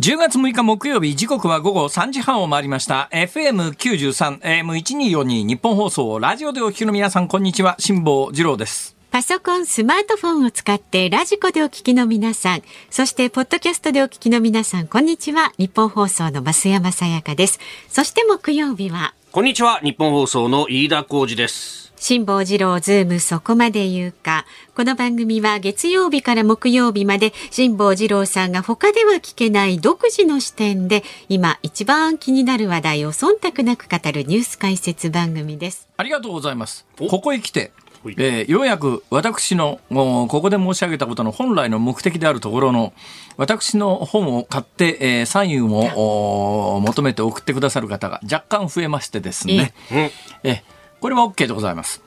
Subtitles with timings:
[0.00, 15.50] 10月6日木曜日時刻は午後3時半を回りました FM93 AM1242 ニッポン放送ラジオでお聞きの皆さんこんにちは辛坊治郎ですパソコン、スマートフォンを使ってラジコでお聞きの皆さん、そしてポッドキャストでお聞きの皆さん、こんにちは。
[15.56, 17.58] ニッポン放送の増山さやかです。
[17.88, 19.14] そして木曜日は。
[19.38, 19.78] こんにちは。
[19.84, 21.92] ニッポン放送の飯田浩司です。
[21.96, 24.46] 辛坊治郎ズームそこまで言うか。
[24.74, 35.88] この番組は月曜日から木曜日まで辛坊治郎さんが他では聞けない独自の視点で今一番気になる話題を忖度なく語るニュース解説番組です。
[35.96, 36.84] ありがとうございます。
[36.98, 37.70] ここへ来て
[38.04, 42.92] えー、ようやく私のここで申し上げたことの本来の目的であるところの
[43.36, 50.12] 私の本を買って、えー、サインを求めて送ってくださる方が若干増えましてですね、え
[50.42, 50.62] え。
[51.00, 52.02] これは OK でございます。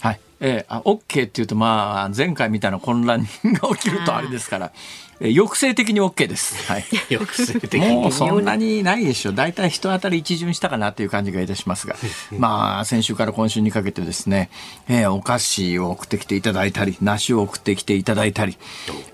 [0.00, 0.20] はい。
[0.40, 4.74] えー、あ OK っていうと、まあ、前回みたいな混乱が起きるとあれですから、えー、
[5.20, 6.70] 抑制的に OK です。
[6.70, 6.84] はい。
[7.10, 7.94] 抑制的に。
[7.94, 9.34] もうそんなにないでしょう。
[9.34, 11.96] 大体人当たり一巡したかなという感じがいたしますが、
[12.32, 14.50] まあ、先週から今週にかけてですね、
[14.88, 18.56] えー、お菓子を送ってきていただいたり、梨を送ってきていただいたり、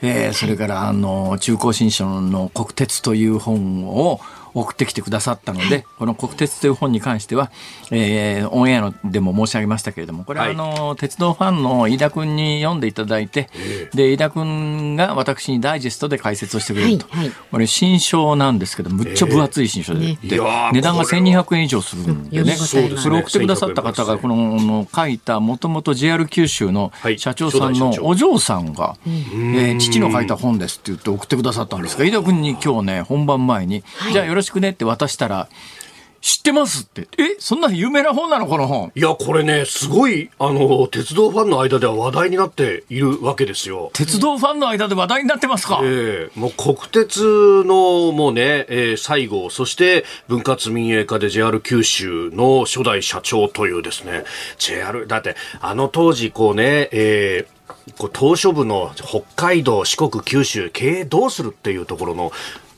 [0.03, 4.21] えー、それから、あの、中高新書の国鉄という本を、
[4.55, 7.51] 送ってきてくださったので、はい、この国鉄という本に関しては、
[7.91, 13.49] えー、オンエアのでも申し上げましたけれども、これはあの、はい、鉄道ファンの飯田君に読んでいただいて、
[13.95, 17.07] で、飯田君が私にダイジェストで解説をしてくれると。
[17.09, 35.49] はいはい、これ新書なんですけど、むっちゃ分厚い新書で、えー、値段が1200円以上するんでね、それを送ってくださった方が、この書いた、もともと JR 九州の社長さんのお嬢さんが、えー、父の書いた本ですって言って送ってくださったんですが、飯田君に今日ね、本番前に、じゃあよろしくねって渡したら、
[36.23, 37.09] 知ってますって。
[37.17, 38.93] え、そんな有名な本なのこの本？
[38.95, 43.91] いや、これね、すごい、あの、鉄道ファンの間では話題になっているわけですよ。
[43.95, 45.81] 鉄道ファンの間で話題になってますか？
[45.83, 54.25] ええー、もう国鉄の、もうね、えー、最後、そして分割民営化で JR 九州の初代社長というですね、
[54.59, 62.31] JR、だって、あの当時、こうね、えー、こう島しょ部の北海道、四国、九州、経営どうするっていうところの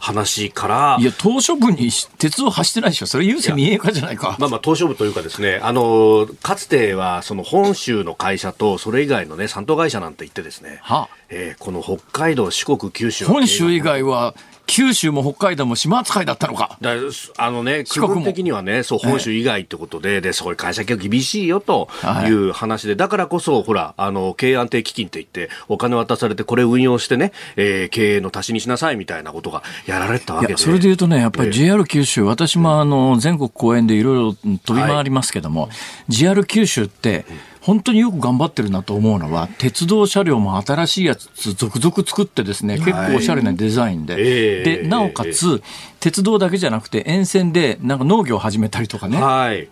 [0.02, 0.96] 話から。
[0.98, 3.06] いや、島しょ部に鉄道走ってないでしょ。
[3.06, 4.36] それ郵政民営化じゃないか。
[4.40, 13.26] まあまあ、島しょ部というかですね、あの、かつては、その本州の会社と、それ以外のね、産東会社なんて言ってですね、はあ、えー、この北海道、四国、九州。
[13.26, 14.34] 本州以外は、
[14.66, 16.78] 九州も北海道も島扱いだったのか。
[16.80, 16.92] だ
[17.36, 21.88] あのね、基本的にはね、そう、本州以外ってことで、で、そういう会社業厳しいよと
[22.26, 22.32] い。
[22.32, 30.56] う話で、だからこそ、ほら、あの、経営安定基金って言って、お金渡されて、これ運用してね、えー、経営の足しにしなさいみたいなことがやられたわけで。
[30.56, 35.70] それで言うとね、やっぱり JR 九州、私もあの、全国公演でいろいろ飛び回りますけども、はい、
[36.08, 45.62] JR 九州って、うん本当によく頑張ってるなと思うのは、鉄道車両も新しいやつ続々作ってですね、結構おしゃれなデザインで、はい、で、なおかつ、
[46.00, 49.20] 鉄道だけじゃなくて沿線でなんか農業を始めたりとかね。
[49.20, 49.68] はい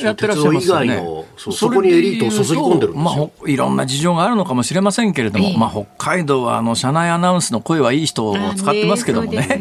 [0.00, 1.02] やってらっしゃいますよね。
[1.36, 2.94] そそこにエリートを注ぎ込んでる。
[2.94, 9.60] まあ、いろんな事情があるのかもしれませんけれども、えー、まあ、北海道はあの車内アナウンスの声はいい人を使ってますけどもね。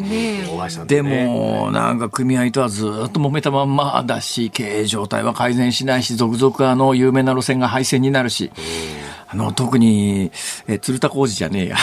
[0.88, 8.52] でも、なんか組合とはずっと揉めたまんまだし、経営状態は改善しないし、続々あの有名な路線が廃線になるし、
[9.28, 10.32] あの特に
[10.68, 11.78] え鶴田浩二じゃねえや。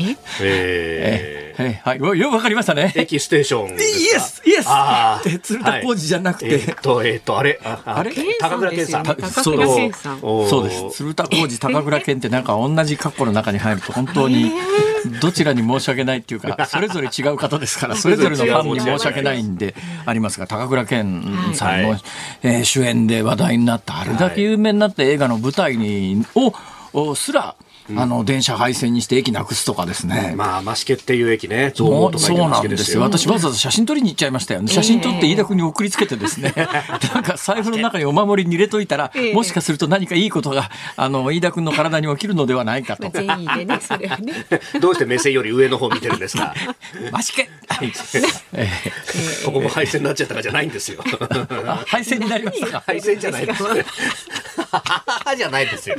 [0.00, 0.16] え？
[0.40, 2.92] えー、はい、はい、よくわかりましたね。
[2.96, 3.76] 駅ステーションイエ
[4.18, 5.38] スイエスああ。
[5.42, 6.46] 鶴田浩二じゃなくて。
[6.48, 7.60] えー、っと、えー、っと、あれ？
[7.64, 8.12] あれ？
[8.40, 9.04] 高倉健さん。
[9.06, 10.48] そう。
[10.48, 10.90] そうです。
[10.96, 14.52] 鶴田浩二、高倉健ってなんか同じ格好の中に入ると本当に、
[15.20, 19.74] どちらに申し訳ないっていうか、それぞれ違う方ですから、 それぞれのファンに申し訳ないんで
[20.06, 22.00] ありますが、高倉健さんの、はい、
[22.42, 26.24] えー、主演で話題になった、あれだけ有名になった映画の舞台に、
[26.92, 27.54] を、すら、
[27.96, 30.34] あの電車廃線にして駅なくすとかですね。
[30.36, 32.10] まあ、益毛っていう駅ね、そう
[32.50, 33.00] なんですよ。
[33.02, 34.68] 私わざわざ写真撮りに行っちゃいましたよ、ね。
[34.68, 36.52] 写真撮って飯田君に送りつけてですね、
[37.14, 43.08] なんか財布の中にお守りに入れといたら、もしかすると何かいいことが、あの、飯田君の体に起きるのではないかと。
[43.10, 44.34] 善意でね、それはね。
[44.80, 46.54] どうして目線より上の方見てるんですか？
[47.18, 47.48] 益毛
[49.44, 51.02] ここも廃線になっちゃったかじゃないんですよ。
[51.86, 53.62] 廃線になりましたか 廃線じゃないです。
[55.36, 55.96] じゃないですよ。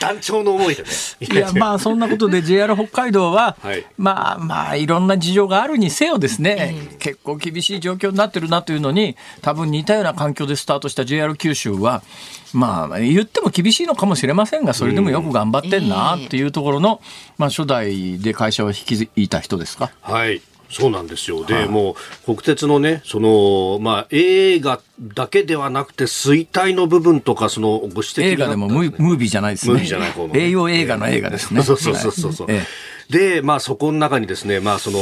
[0.00, 0.88] 団長の思いでね。
[1.20, 12.02] いや まあそんなことで JR 北海道は、はい、まあまあいろんな事情があるにせよですね、えー、結構厳しい状況になってるなというのに多分似たような環境でスタートした JR 九州は
[12.52, 17.00] まあ言っても厳しいのかもしれませんがそれでもよく頑張ってんなっていうところの、
[17.38, 19.90] まあ、初代で会社を引き継いた人ですか？
[20.02, 20.40] はい
[20.74, 21.44] そうなんですよ。
[21.44, 29.72] で、はい、もう、国鉄のね、その、まあ、映画だけではなくて、衰退の部分とか、その、ご指摘、ね、映画でもムービーじゃないですね。
[29.74, 30.40] ムービーじゃない方の、ね。
[30.40, 31.62] 栄養映画の映画ですね。
[31.64, 32.46] そうそうそうそう。
[32.50, 34.98] ええで、まあそこの中にですね、まあその、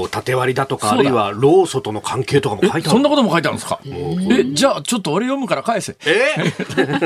[0.00, 2.90] お縦割りだとか、あるいは労組との関係とかも書いてある。
[2.90, 3.78] そんなことも書いてあるんですか？
[3.86, 5.96] え、じゃあちょっと俺読むから返せ。
[6.06, 6.34] え？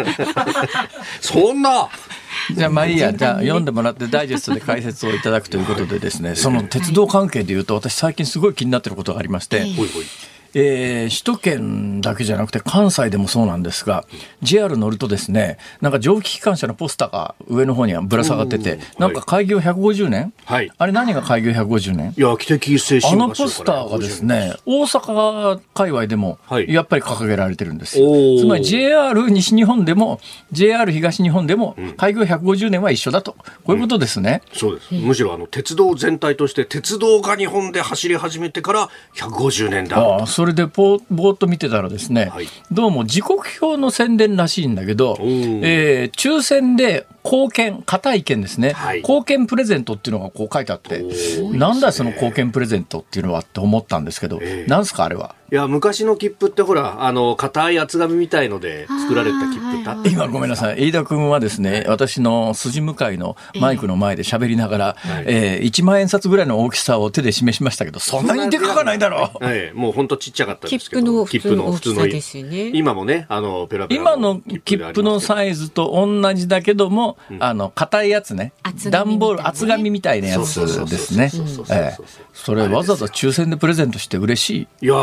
[1.20, 1.90] そんな
[2.56, 9.88] じゃあまあいいや、じゃあ読んでもらってダイジェストで解説をいただくということでですね、 その鉄道関係でいうと私最近すごい気になってることがありまして、ほいほい
[10.54, 14.04] えー首都圏だけじゃなくて関西でもそうなんですが
[14.42, 22.14] JR 乗るとですねなんか蒸気機関車のポスターが上の方にはぶら下がっててなんか開業150年、はいあれ何が開業150年？
[22.16, 28.06] いや、汽笛精あ神のポスターがですね、大阪界隈でもはいやっぱり掲げられてるんですよ。
[28.38, 30.20] つまり JR 西日本でも
[30.52, 33.32] JR 東日本でも開業150年は一緒だと。
[33.64, 34.42] こういうことですね。
[34.52, 34.94] そうです。
[34.94, 39.98] むしろあの鉄道全体として鉄道が日本で走り始めてから150年だ。
[39.98, 42.46] ああそれでポぼーっと見てたらですね、はい。
[42.72, 45.60] どうも時刻表の宣伝らしいんだけど、ー。
[45.62, 49.00] えー抽選で貢献、固い券ですね、はい。
[49.00, 51.04] 貢献プレゼントっていうのがこう書いてあって、
[51.52, 54.70] なんだその貢献プレゼントっていうのはって思ったんですけど、ええ。
[54.70, 55.34] なんすかあれは？
[55.52, 60.88] いや、昔の切符ってほら、あの、硬い厚紙みたいので作られた切符ってあって今ごめんなさい。
[60.88, 69.44] 飯田君はですね、私の筋向かいのマイクの前で喋りながら、えー1万円札ぐらいの大きさを手で示しましたけど、そんなにでかくはないだろう。
[69.44, 71.26] はい、もう本当ちっちゃかったんですけど。
[71.26, 72.70] 切符の普通の大きさ切ですよね。
[72.74, 78.52] 今もね、あの、ペラペラ今の切符のイサイズと同じだけども、あの、硬いやつね。
[78.62, 78.90] 厚。
[78.90, 79.10] 紙みたいなね。
[79.14, 81.30] 段ボール、厚紙みたいなやつですね。
[82.32, 84.50] それわざわざ抽選でプレゼントして嬉し
[84.82, 84.86] い。
[84.86, 84.94] いや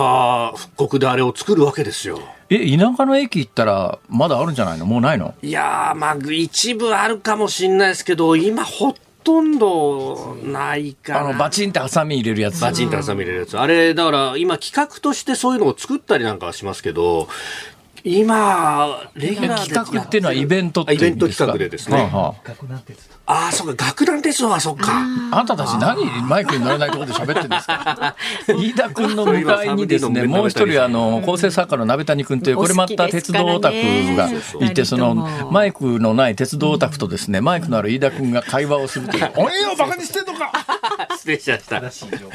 [0.54, 2.20] ー、復刻であれを作るわけですよ。
[2.50, 4.86] え、田舎の駅行ったら、まだあるんじゃないの？
[4.86, 5.34] もうないの？
[5.42, 11.20] いやー、まあ、一部あるかもしれないですけど、今ほとんどないかな。
[11.20, 12.62] あの、バチンってハサミ入れるやつ。
[12.62, 13.58] バチンと挟み入れるやつ。
[13.60, 17.28] あれ、だから今企画としてそういうのを作ったりなんかはしますけど、
[18.08, 21.44] 今、レギュラーで企画っていうのはイベントっていう意味ですか？
[21.46, 21.98] イベント企画でですね。
[21.98, 22.36] はあは
[23.26, 23.48] あ。
[23.48, 24.88] あ、そうか、楽団鉄道はそっか。
[25.32, 28.16] ああんたたち何マイクに乗れないところで喋ってるんですか？
[28.48, 33.76] 飯田君の向かいにですね、もう一人あの、構成作家の鍋谷君という、これまた鉄道オタク
[34.16, 34.30] が
[34.66, 35.16] いて、その、
[35.52, 40.52] マイクのない鉄道オタクとですね、マイクのある飯田君が会話をするという、 おえよ、バカにしてんのか。
[41.18, 41.82] 失礼しました。
[41.82, 42.32] 正しい情報。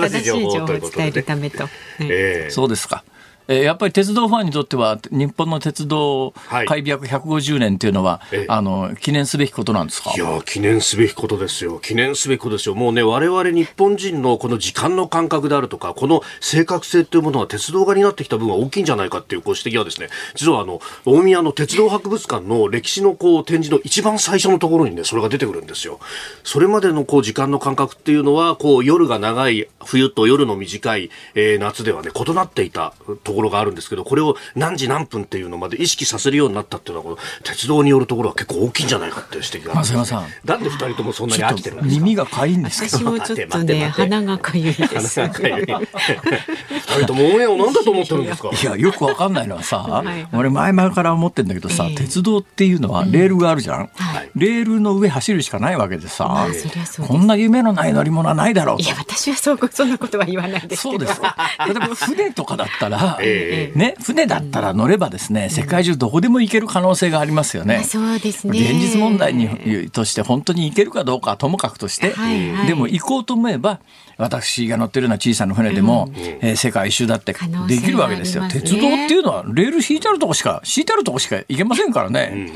[0.00, 1.10] 正しい情報を伝え。
[1.10, 1.64] るためと。
[2.00, 3.04] ええそうですか。
[3.48, 10.12] えーやっぱり鉄道ファンにとっては、日本の鉄道はい開闢150年っていうのは、ええあの、記念すべきことなんですか？
[10.14, 11.78] いやー記念すべきことですよ。
[11.80, 12.74] 記念すべきことですよ。
[12.74, 26.00] もうね、我々日本人のこの時間の感覚であるとか、この正確性というものは鉄道が担ってきた分は大きいんじゃないかっていうご指摘はですね、実はあの、大宮の鉄道博物館の歴史のこう展示の一番最初のところにね、それが出てくるんですよ。
[26.44, 40.14] それまでのこう時間の感覚っていうのは、こう夜が長い冬と夜の短い、えー夏ではね、異なっていたところがあるんですけど、これを何時何分っていうのまで意識させるようになったっていうのは、この鉄道によるところは結構大きいんじゃないかっていう指摘があるんです
[40.44, 42.96] なんで二人ともそんなに飽きてるんですか耳がかいんですけど。
[42.98, 45.20] 私もちょっとね、鼻がかゆいです。
[45.20, 60.82] なんか二人ともオンエアを何だと思ってるんですか いや、よくわかんないのはさ、い俺前々から思ってんだけどさ、ええ鉄道っていうのはレールがあるじゃん、はいレールの上走るしかないわけでさ、まあこんな夢のない乗り物はないだろうといや、私はそうそんなことは言わないです。
[60.82, 61.36] そうですか。
[61.66, 67.76] 例えば船とかだったら、 ええね、船だったら乗ればですね、世界中どこでも行ける可能性がありますよね。
[67.76, 68.58] まあそうですね。
[68.58, 72.66] 現実問題にとして本当に行けるかどうかはともかくとして、はいはい。
[72.66, 73.80] でも行こうと思えば
[74.16, 77.32] 私が乗ってるような小さな船でも、えー世界一周だって
[77.68, 78.42] できるわけですよ。
[78.42, 82.50] はあります鉄ね道っていうのはレール引いてあるとこしか敷いてあるとこしか行けませんからね、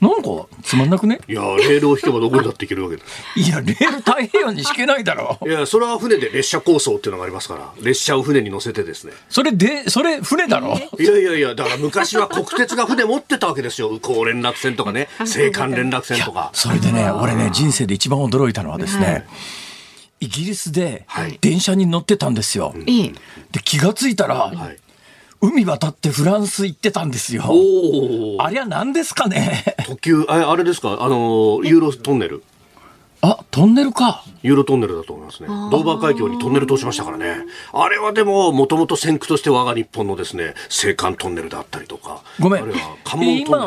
[0.00, 1.20] なんかつまんなくね？
[1.28, 9.12] いやレールを引けばどこにだって行けるわけですいやレール太平洋に敷けないだろいやそれは船で列車構想っていうのがありますから列車を船に乗せてですね。
[9.28, 10.78] それでそれ船だろ？
[10.98, 13.88] いやいやいやだから昔は国鉄が船持ってたわけですよ。
[13.88, 15.08] 宇高連絡船とかね。
[15.20, 16.50] 青函連絡船とか。
[16.52, 19.24] それでね俺ね人生で一番驚いたのはですね、はい。
[20.20, 21.38] イギリスではい。
[21.40, 23.12] 電車に乗ってたんですよ、ええ
[23.52, 24.78] で気がついたら、はい。
[25.40, 27.42] 海渡ってフランス行ってたんですよ。
[28.38, 29.64] ありゃ何ですかね？
[29.86, 30.98] 特急ああれですか？
[31.00, 32.44] あのユーロトンネル
[33.24, 35.46] あトンネルかユーロトンネルだと思いますね。
[35.48, 37.36] ドーバー海峡にトンネル通しましたからね。
[37.72, 42.22] あれはでも、もともと先駆として我が日本のですね、青函トンネルであったりとか。
[42.40, 43.58] ごめんあるいは関門トンネルと今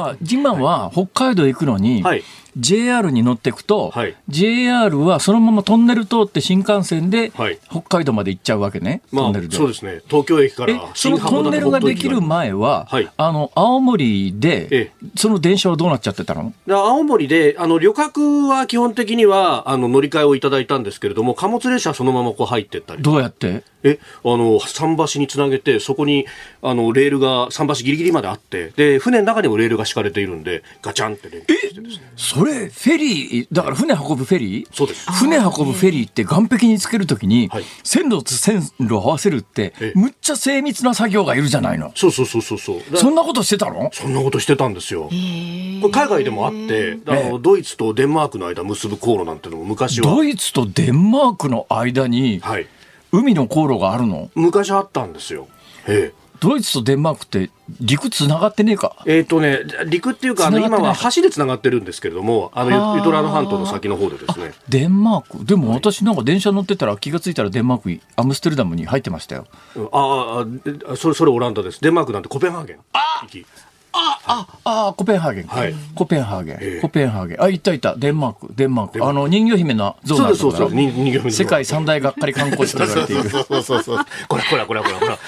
[0.00, 2.24] は今は北海道行くのに、はい
[2.56, 9.56] JR に乗っていくと、はい JR はそのままトンネル通って新幹線ではい北海道まで行っちゃうわけね、まあトンネル、で。
[9.56, 10.00] そうですね。
[10.08, 16.52] 東京駅かえらそのトンネルができる前は、はいあの青森で、えその電車はどうなっちゃってたの？
[16.66, 23.02] で青森で、あの、旅客は基本的には、あの、乗り換えをいただいたんですけれども、貨物列車はそのままこう入ってったり。
[23.02, 23.62] どうやって？
[23.84, 26.26] え、あの、桟橋につなげて、そこに、
[26.62, 32.12] あの、レールが桟橋ギリギリまであって、で、船の中にもレールが敷かれているんで、ガチャンって連結してですね。
[32.42, 34.68] そこれ、フェリー、だから船運ぶフェリー？
[34.74, 35.10] そうです。
[35.12, 36.08] 船運ぶフェリー。
[36.08, 37.64] って岸壁につけるときに、はい。
[37.84, 41.92] 線路と線路を合わせるってえ、むっちゃ精密な作業がいるじゃないの。
[41.94, 42.80] そうそうそうそうそう。
[42.90, 43.90] だそんなことしてたの？
[43.92, 45.04] そんなことしてたんですよ。
[45.04, 47.26] これ海外でもあって、あえ。
[47.28, 50.12] えのドイツとデンマークの間結ぶ航路なんてのも昔は。
[50.12, 52.66] ドイツとデンマークの間に、はい。
[53.12, 54.30] 海の航路があるの？
[54.34, 55.46] 昔あったんですよ。
[55.86, 58.96] ええドイツとデンマークって陸つながってねえか？
[59.06, 65.44] えーとね、陸っていうか、あの今は橋でつながってるんですけれども、あのユユトラノ半島の先の方でですね、デンマーク。
[65.44, 69.46] でも私なんか電車乗ってたら気がついたらデンマークにアムステルダムに入ってましたよ。
[69.76, 69.84] うん。
[69.92, 71.80] あーあ、それ、それオランダです。
[71.80, 72.78] デンマークなんてコペンハーゲン。
[73.22, 73.46] 行き
[73.94, 75.44] あああコペンハーゲン。
[75.44, 75.74] か、はい。
[75.94, 76.80] コペンハーゲン、ええ。
[76.80, 77.42] コペンハーゲン。
[77.42, 77.94] あいたいた。
[77.96, 78.54] デンマーク。
[78.54, 79.04] デンマーク。
[79.04, 80.28] あの人魚姫の像そうが。
[80.28, 80.70] あるとこだですそう。
[80.70, 80.92] です。
[80.92, 83.28] 人人形世界三大がっかり観光地と言われている。
[83.28, 84.06] そうそうそうそう。
[84.28, 85.18] こらこらこらこらこら。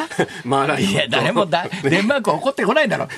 [0.44, 0.92] マーライオンと。
[0.92, 3.08] いや誰もだデンマークは怒ってこないだろ。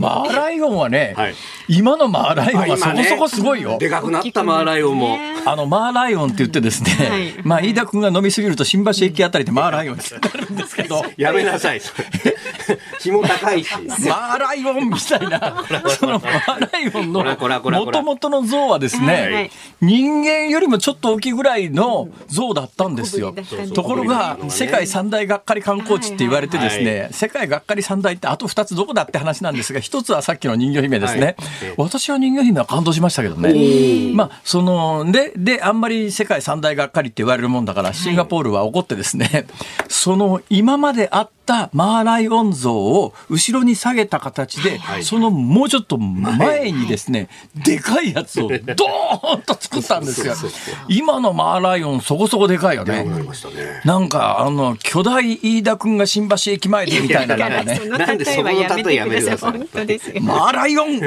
[0.00, 1.34] マーライオンはね、はい。
[1.68, 5.16] 今のマーライオンはそこそこすごいよ、でかくなったマーライオンも。
[5.44, 7.34] あのマーライオンって言ってですね、はい。
[7.42, 11.04] まあ飯田君が飲みすぎると新橋駅あたりでマーライオンになるんですけど。
[11.16, 11.80] やめなさい。
[13.00, 13.70] 紐高いし。
[14.08, 18.02] マーライオンみたいな、そのマーライオンのこらこらこらこら。
[18.02, 23.34] 元々の像はですねい、人間よりもちょっと大きいぐらいの像だったんですよ。
[23.74, 31.36] ところが、世界三大がっかり観光地って言われてですはいね、世界がっかり三大ってあと二つどこだって話なんですが、一つはさっきの人魚姫ですね。
[31.38, 31.74] はい。
[31.76, 34.12] 私は人魚姫は感動しましたけどね。
[34.14, 39.46] まあ、その、で、で、あんまり世界三大がっかりって言われるもんだから、シンガポールは怒ってですね、
[39.88, 41.37] その今まであった
[41.72, 50.34] マーライオン像を後ろに下げた形で、はいそのもうちょっと前にですね、でかいやつをドーンと作ったんですよ。
[50.34, 50.74] そうそうそう。
[50.88, 53.22] 今のマーライオンそこそこでかいよなりね。
[53.22, 53.80] ましたね。
[53.84, 57.80] なんか、あの、巨大飯田君が新橋駅前でみたいな、なんかね。
[57.88, 60.20] なんでその例えやめてください。
[60.20, 61.00] マーライオン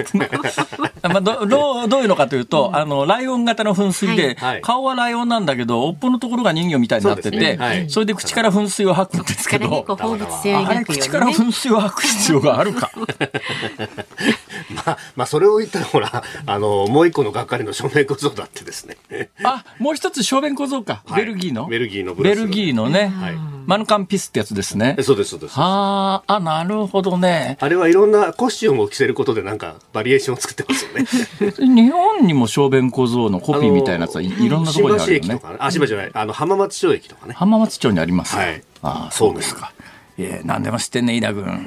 [1.04, 4.52] まあ、どどうどういうのかというと、あの、ライオン型の噴水で、はい。
[4.54, 4.62] はい。
[4.62, 7.66] 顔はライオンなんだけど、尾っぽのところが人魚みたいになってそうて、ですね。
[7.66, 7.90] はい。
[7.90, 9.86] それで口から噴水を吐くんですけど
[10.34, 11.28] あれ、口から。
[11.28, 12.92] 噴水を吐く必要があるか。
[14.74, 18.98] まあ、まあ、それを言ったら、ほら、あの、もう一個のがっかりの正面小僧だってですね。
[19.44, 21.02] あ、もう一つ小便小僧か。
[21.06, 21.68] はいベルギーの。
[21.68, 23.12] ベルギーのベルギーのね。
[23.20, 25.04] はいマヌカンピスってやつですねえ。
[25.04, 25.58] そうです、そうです。
[25.58, 27.58] はあ、あ、なるほどね。
[27.60, 31.06] あれはいろんなコスチュームを着せることでなんかバリエーションを作ってますよね。
[31.58, 35.28] 日本にも小便小僧のコピーみたいなやつはいいろんなところにあるよね。
[35.28, 35.58] 新橋駅とかね。
[35.60, 36.12] あ、じゃない。
[36.14, 37.34] あの、浜松町駅とかね。
[37.38, 38.36] 浜松町にあります。
[38.36, 39.72] はいああ、そうですか。
[39.80, 39.91] い
[40.24, 41.44] え、何でも知ってんね、飯田君。
[41.46, 41.60] も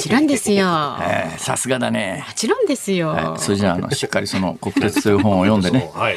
[0.00, 0.66] ちろんですよ。
[1.02, 2.24] えーさすがだね。
[2.26, 3.08] もちろんですよ。
[3.08, 5.90] はい、それじゃあ、あの、しっかりその国鉄という本を読んでね。
[5.94, 6.16] はい。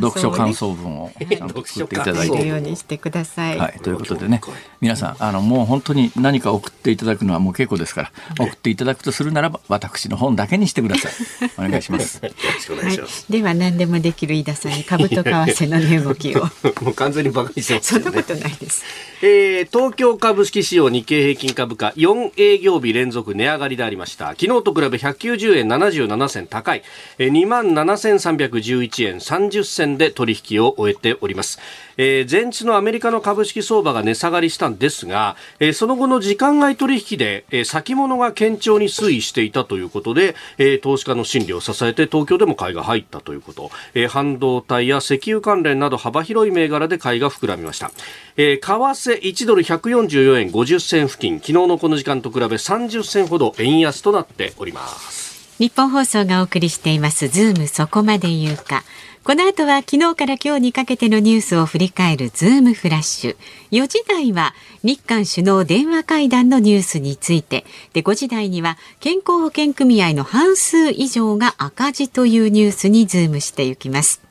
[0.00, 2.46] 読書感想文をちゃんと作っていただいするて。
[2.46, 3.58] ようにしてください。
[3.58, 4.40] はい、ということでね、
[4.80, 11.12] 皆さん、あの、もう本当に何か送っていただくのはもう結構ですから、送っていただくとするならば、私の本だけにしてください。
[11.58, 12.20] お願いします。
[12.22, 16.44] よろしくお願はいいします。、では何でもできる飯田さんに株と為替の値動きを。
[16.80, 18.04] もう完全にバカにしてますよね。
[18.04, 18.84] そんなことないです。
[19.22, 24.34] えー東京株式市場日経平均株価4営業日連続値上がりでありました。
[24.38, 26.82] 昨日と比べ190円77銭高い、
[27.16, 31.58] えー、27,311円30銭で取引を終えております。
[31.96, 47.92] えー前日のアメリカの株式相場が値下がりしたんですが、えーその後の時間外取引で、えー先物が堅調に推移していたということで、えー投資家の心理を支えて東京でも買いが入ったということ、えー半導体や石油関連など幅広い銘柄で買いが膨らみました、
[48.36, 55.24] えー為替1ドル144円50銭付近昨日のこの時間と比べ30銭ほど円安となっております
[55.58, 58.82] ニッポン放送がお送りしていますズームそこまで言うか。
[59.22, 63.36] この後は昨日から今日にかけてのニュースを振り返るズームフラッシュ。
[63.70, 67.64] 4時台は日韓首脳電話会談のニュースについて。
[67.92, 74.23] で、5時台には健康保険組合の半数以上が赤字というニュースにズームしていきます。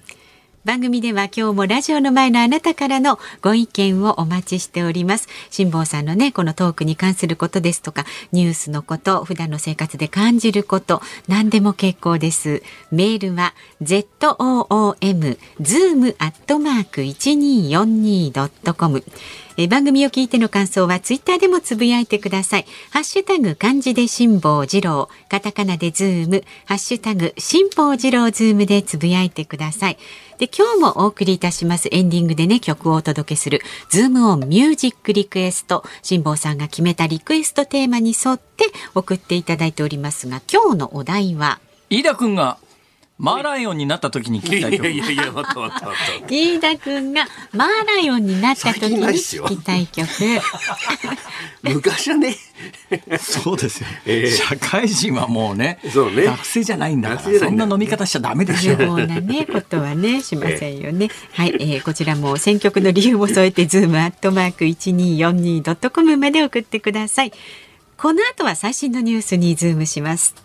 [0.66, 5.28] 番組では今日もラジオの前のあなたからのご意見をお待ちしております。
[5.50, 12.64] 辛坊さんのね、このトークに関することですとか、ニュースのこと、普段の生活で感じること、何でも結構です。
[12.92, 19.04] メールは zoom zoom アットマーク 1242.com
[19.58, 22.66] え番組を聞いての感想はツイッターでもつぶやいてください。
[22.90, 29.98] ハッシュタグ漢字で辛坊治郎、カタカナでズーム、ハッシュタグ辛坊治郎ズームでつぶやいてください。
[30.40, 31.88] で、今日もお送りいたします。
[31.92, 33.62] エンディングでね、曲をお届けする。
[33.90, 42.58] ズームオンミュージックリクエスト、辛坊さんが決めたリクエストテーマに沿って送っていただいておりますが、今日のお題は、飯田君が
[43.20, 44.88] マーライオンになった時に聞きたい曲。
[44.90, 46.34] いやいやいや、待った待った待った。
[46.34, 50.08] 飯田くんがマーライオンになった時に聞きたい曲。
[51.62, 52.36] 昔はね。
[53.20, 61.10] そうですよ、ええ社会人はもうねそうね学生じゃないんだからそんな飲み方しちゃダメでしょ無謀なね、ことはね、しませんよね。
[61.34, 67.34] はい、えーこちらも選曲の理由も添えて、ズームアットマーク一二四二ドットコムまで送ってください。
[67.98, 70.36] この後は最新のニュースにズームします。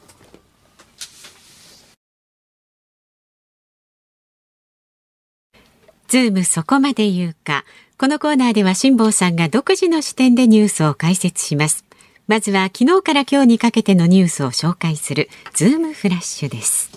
[6.08, 7.64] ズームそこまで言うか。
[7.98, 11.84] このコーナーでは辛坊さんが独自の視点でニュースを解説します。
[12.26, 16.90] まずは昨日から今日にかけてのニュースを紹介するズームフラッシュです。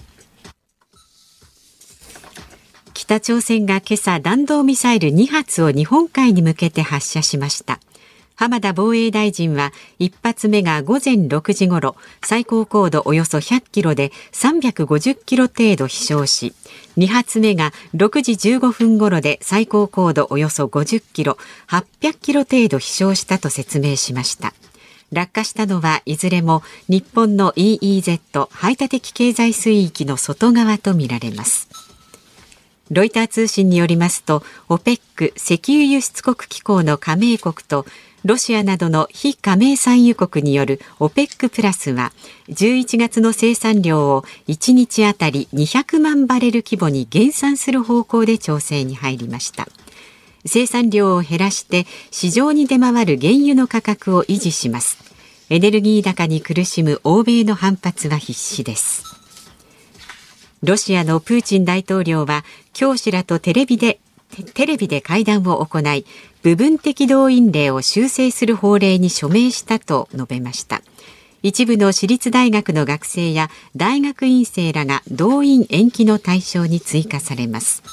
[2.94, 7.82] 北朝鮮が今朝弾道ミサイル2発を日本海に向けて発射しました。
[8.36, 16.54] 浜田防衛大臣は1発目が午前6時ごろ最高高度およそ100キロで350キロ程度飛翔し
[16.98, 24.54] 2発目が6時15分ごろで最高高度およそ50キロ800キロ程度飛翔したと説明しました。
[25.12, 31.68] 落下したのはいずれも日本の EEZ 排他的経済水域の外側とみられます。
[32.90, 37.86] ロイター通信によりますと OPEC 石油輸出国機構の加盟国と
[38.24, 42.12] ロシアなどの非加盟産油国による OPEC プラスは
[42.50, 49.68] 11月の生産量を1日あたり200万バレル規模に減産する方向で調整に入りました。
[50.46, 54.98] 生産量を減らして市場に出回る原油の価格を維持します。
[55.50, 59.04] エネルギー高に苦しむ欧米の反発は必至です。
[60.64, 64.00] ロシアのプーチン大統領は教師らとテレビで
[64.54, 66.06] テレビで会談を行い
[66.42, 70.82] 部分的動員令を修正する法令に署名したと述べました。
[71.44, 77.84] 一部の私立大学の学生や大学院生らが動員延期の対象に追加されます。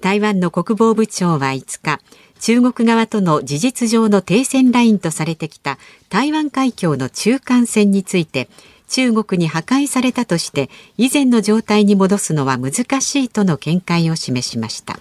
[0.00, 2.00] 台湾の国防部長は5日
[2.38, 5.78] 中国側との事実上の停戦ラインとされてきた
[6.10, 8.48] 台湾海峡の中間線について
[8.88, 14.98] 中国に破壊されたとして以前の状態に戻すのは難しいとの見解を示しました。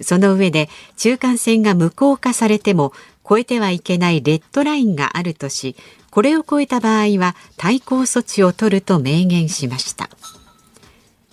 [0.00, 2.92] その上で中間線が無効化されても
[3.24, 5.76] 越えてはいけないレッドラインがあるとし
[6.10, 10.10] これを越えた場合は対抗措置を取ると明言しました。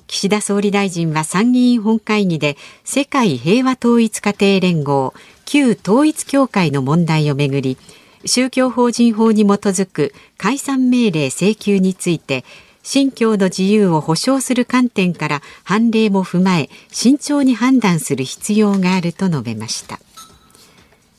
[0.08, 5.14] 岸田総理大臣は参議院本会議で世界平和統一家庭連合
[5.46, 7.78] 旧統一教会の問題をめぐり
[8.26, 12.44] 宗教法人法に基づく解散命令請求について
[12.84, 20.00] 信教の自由を保障する観点から判例も踏まえ慎重に判断する必要があると述べました。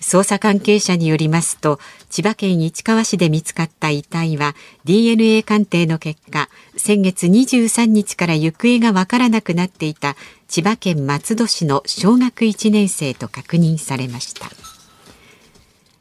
[0.02, 1.78] 捜査関係者によりますと
[2.10, 10.16] 千葉県市川市で見つかった遺体は DNA 鑑定の結果先月23日から行方がわからなくなっていた
[10.48, 14.50] 千葉県松戸市の小学1年生と確認されました。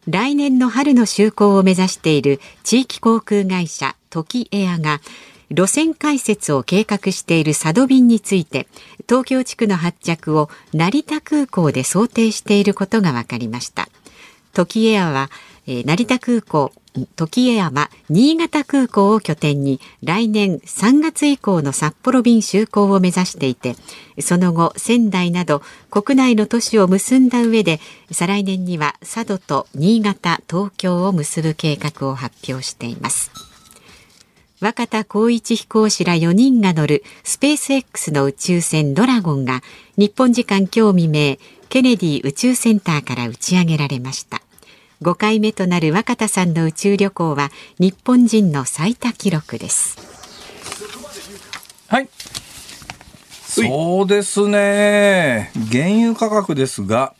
[0.08, 5.00] 来年の春の就航を目指している地域航空会社トキエアが
[5.52, 8.68] 路線開設を計画している佐渡便について
[9.08, 13.90] 東京地区の発着を成田空港で想定していることが分かりました。
[14.54, 15.30] トキエアは、
[15.80, 16.74] え成田空港
[17.16, 23.76] トキエアは新潟空港を拠点に来年3月以降の札幌便就航を目指していて
[24.20, 27.80] その後仙台など国内の都市を結んだ上で
[28.12, 33.32] 再来年には佐渡と新潟東京を結ぶ計画を発表しています。
[34.60, 39.62] 若田光一飛行士ら4人が乗るスペース X の宇宙船ドラゴンが
[39.98, 41.38] 日本時間今日未明
[41.70, 44.44] ケネディ宇宙センターから打ち上げられました。
[45.02, 49.98] 5回目となる若田さんの宇宙旅行は日本人の最多記録です
[51.92, 52.08] はい。
[53.44, 55.52] そうですね。
[55.70, 57.14] 原油価格ですが、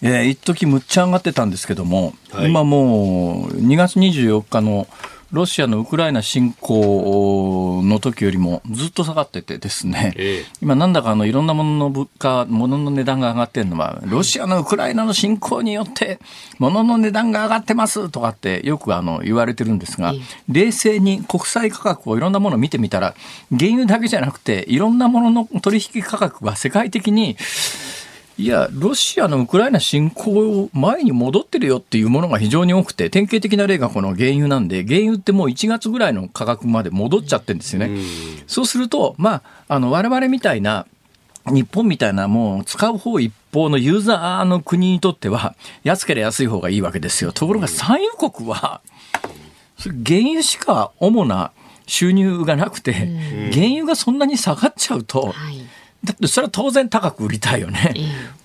[0.00, 4.86] えー、一時むっちゃ上がってたんですけども、はい今もう2月24日の
[5.32, 10.44] ロシアのウクライナ侵攻の時よりもずっと下がっててですね、ええ。
[10.60, 16.18] 今なんだかあのいろんなものの物価、物の値段が上がってるのは、ロシアのウクライナの侵攻によって
[16.58, 23.14] 物の値段が上がってますとかってよくあの言われてるんですがええ、冷静に国際価格をいろんなものを見てみたら、
[23.50, 27.38] 原油だけじゃなくて、いろんなものの取引価格は世界的に、
[28.38, 37.90] いや、ロシアのウクライナ侵攻前に戻ってるよっていうものが非常に多くて、典型的な例がこの原油なんで、原油ってもう1月ぐらいの価格まで戻っちゃってるんですよね。
[38.46, 40.86] そうすると、まあ、あの、我々みたいな、
[41.46, 47.32] 日本みたいなもう使う方一方のユーザーの国にとっては、安ければ安い方がいいわけですよ。
[47.32, 48.80] ところが産油国は、
[49.76, 51.50] 原油しか主な
[51.86, 52.92] 収入がなくて、
[53.52, 55.66] 原油がそんなに下がっちゃうと、はい
[56.04, 57.94] だってそれは当然高く売りたいよね。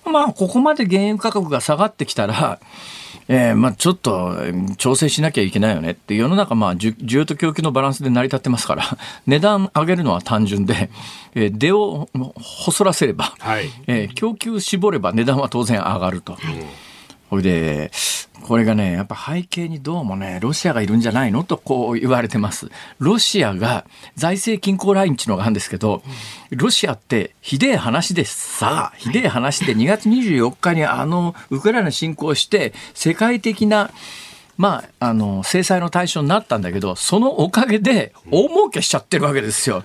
[0.04, 2.60] まあここまで原油価格が下がってきたら、
[3.28, 8.84] えーまあちょっとうん調整しなきゃいけないよねって世の中まあ需需要と供給のバランスで成り立ってますから
[9.26, 10.88] 値段上げるのは単純で、
[11.34, 16.36] えー出を細らせれば、はいえー供給絞れば値段は当然上がると。
[17.30, 17.90] それで、
[18.42, 21.44] これがね、やっぱ背景にどうもね、ロシアがいるんじゃないの？
[21.44, 22.70] とこう言われてます。
[22.98, 23.84] ロシアが
[24.16, 26.02] 財政均衡ラインっていうのがあるんですけど、
[26.50, 33.90] ロシアってひでえ話でさ、ひでえ話で2月24日にあの、ウクライナ侵攻して、世界的な、
[34.56, 39.84] まあ、あの、制裁の対象になったんだけど、そのおかげで大儲けしちゃってるわけですよ。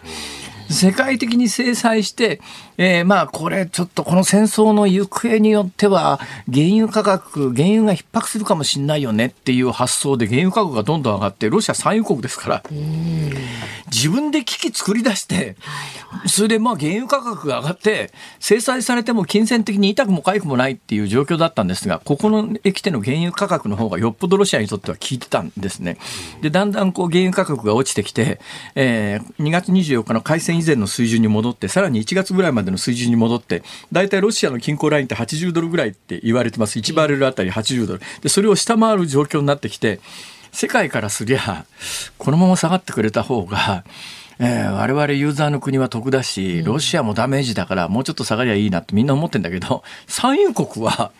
[0.73, 2.41] 世界的に制裁して、
[2.77, 6.19] えーまあこれちょっとこの戦争の行方によっては
[6.51, 12.63] 原油価格原油が逼迫するかもしれないよねっていう発想で原油価格がどんどん上がってロシア産油国ですから
[13.91, 15.55] 自分で危機作り出して
[16.25, 25.97] それでまあ原油価格が上がって制裁されても金銭的に痛くも痒くもないっていう状況だったんですがここのへ来ての原油価格の方がよっぽどロシアにとっては効いてたんですね。
[26.41, 28.39] でだんだんこう原油価格が落ちてきて、
[28.75, 36.79] えー2月24日の開戦以前の水準に戻ってさらに1月ぐらいまでの水準に戻って大体ロシアの均衡ラインって80ドルぐらいって言われてます。
[36.79, 38.01] 1バレルあたり80ドル。
[38.21, 39.99] でそれを下回る状況になってきて
[40.51, 41.65] 世界からすりゃ
[42.17, 43.83] このまま下がってくれた方が、
[44.39, 51.11] えー我々ユーザーの国は得だしロシアもダメージだからもうちょっと下がりゃいいなってみんな思ってんだけど産油国は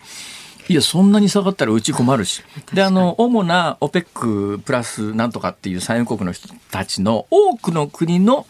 [0.69, 2.41] いや、そんなに下がったらうち困るし。
[2.73, 8.45] で、あの、主な OPEC プラスなんとかっていう産油国の人たちの多くの国の、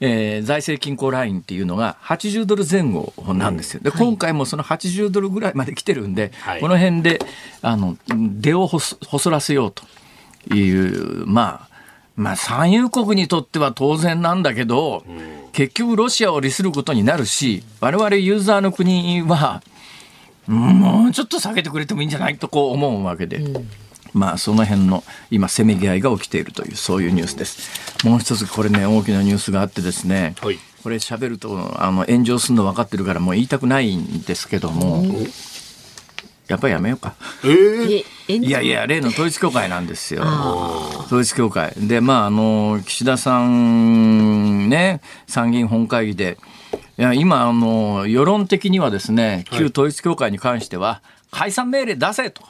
[0.00, 3.80] えー財政均衡ラインっていうのが80ドル前後なんですよ。
[3.82, 6.60] で、今回もその80ドルぐらいまで来てるんで、はい。
[6.60, 7.18] この辺で、
[7.62, 11.68] あの、出を細細らせようという、まあ、
[12.18, 15.04] まあ、産油国にとっては当然なんだけど、
[15.52, 19.62] 結局ロシアを利することになるし、我々ユーザーの国は、
[20.48, 23.40] もうちょっと下げてくれてもいいんじゃないとこう思うわけで。
[24.12, 28.06] まあその辺の今せめぎ合いが起きているというそういうニュースです。
[28.06, 30.34] もう一つこれね大きなニュースがあってですね。
[30.40, 35.04] はいこれ喋るとあの炎上するの分かってるからもう言いたくないんですけども、
[36.46, 37.14] やっぱりやめようか。
[37.44, 40.22] えーええいやいや例の統一教会なんですよ。
[41.06, 46.38] 統一教会でまああの岸田さんね参議院本会議で
[46.96, 52.42] いや今あの世論的にはですね旧統一教会に関しては解散命令出せと。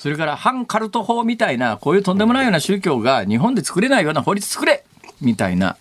[0.00, 4.82] それから反カルト法みたいなこういうとんでもないような宗教が日本で作れないような法律作れ
[5.20, 5.76] みたいな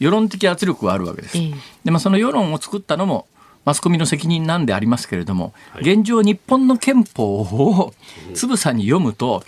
[0.00, 1.38] 世論的圧力はあるわけです。
[1.38, 1.54] ええ
[1.84, 3.28] でまあその世論を作ったのも
[3.64, 7.94] マスコミの責任なんでありますけれども、現状日本の憲法を
[8.34, 9.44] つぶさに読むと、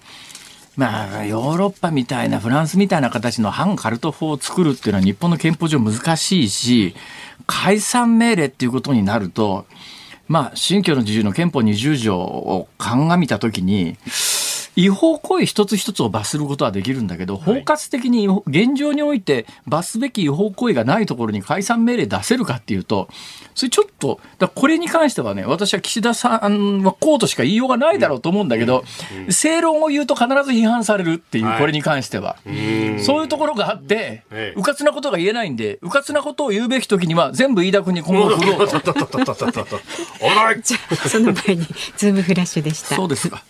[0.76, 6.94] まあ、ヨーロッパみたいなフランスみたいな形の反カルト法を作るっていうのは日本の憲法上難しいし、
[7.48, 9.66] 解散命令っていうことになると、
[10.28, 13.96] まあ、信教の自由の憲法20条を鑑みたときに、
[14.76, 23.08] 違法行為一つ一つを罰することはできるんだけど、包括的に現状において罰すべき違法行為がないところに解散命令出せるかっていうと、
[23.54, 28.84] それちょっと、だこれに関してはね、私は岸田さんはこうとしか言いようがないだろうと思うんだけど、
[29.28, 31.58] 正論を言うと必ず批判されるっていう、はい。
[31.58, 32.36] これに関しては。
[32.98, 39.80] そういうところがあってええ、うかつなことが言えないんで、うかつなことを言うべき時には全部飯田君に今後振ろうと。
[40.20, 40.60] おらい。
[40.64, 42.96] じゃあその前にズームフラッシュでした。
[42.96, 43.42] そうですか。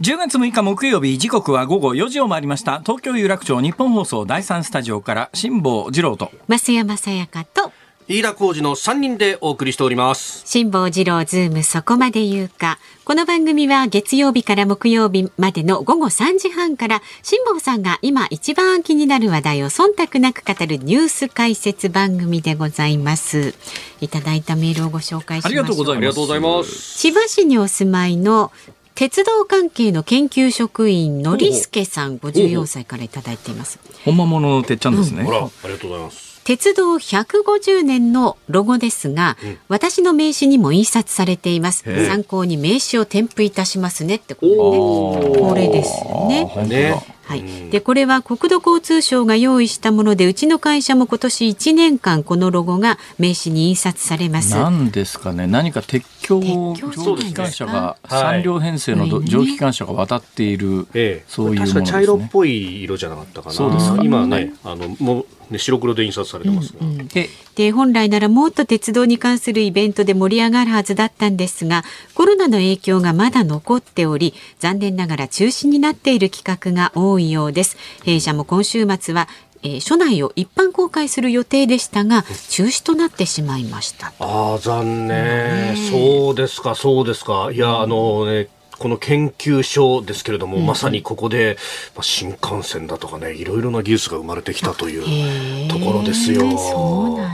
[0.00, 2.78] 10月6日木曜日時刻は午後4時を回りました。
[2.82, 6.30] 東京有楽町ニッポン放送第三スタジオから辛坊治郎と。
[6.46, 7.72] 増山さやかと。
[8.06, 10.46] 飯田浩司の3人でお送りしております。
[10.46, 12.78] 辛坊治郎ズームそこまで言うか。
[13.04, 23.52] この番組は月曜日から木曜日までの午後3時半から辛坊さんが今一番気になる話題を忖度なく語るニュース解説番組でございます。
[24.00, 25.98] いただいたメールをご紹介しましょうありがとうございます。
[25.98, 26.98] ありがとうございます。
[26.98, 28.52] 千葉市にお住まいの
[28.98, 33.78] 鉄道関係の研究職員のりすけさん54歳からいただいています。
[34.04, 36.40] 本間物のてっちゃんですね、ほら、ありがとうございます。
[36.42, 39.36] 鉄道150年のロゴですが、
[39.68, 41.84] 私の名刺にも印刷されています。
[42.08, 45.48] 参考に名刺を添付いたしますねってことでね。
[45.48, 46.66] これですよね。
[46.66, 54.54] ねはい、でこれは国土交通省が用意したものでうちの会社も今年1年間このロゴが名刺に印刷されます。
[54.54, 55.46] なんですかね。
[55.46, 56.40] 何か鉄橋
[56.74, 61.80] 鉄橋蒸気機関車がそうですね3両編成の蒸気機関車が渡っている、ええ、そういうものですね。
[61.80, 63.54] 確か茶色っぽい色じゃなかったかな。
[63.54, 63.94] そうです。
[63.94, 71.84] か今ね、あのもうね、白黒で印刷されてますが、うんうん、で本来ならもっと鉄道に関するイベントで盛り上がるはずだったんですが
[72.14, 77.76] コロナの影響がまだ残っており残念ながら中止になっている企画が多いようです。
[78.04, 79.28] 弊社も今週末は
[79.62, 87.50] えー、署内を一般公開する予定でしたが中止となってしまいましたああ残念、そうですかそうですか。
[87.52, 91.56] いやあのねこの研究所ですけれども、うん、まさにここで、
[91.94, 96.42] まあ、新幹線だとかねいろいろな技術が生まれてきたというところですよ。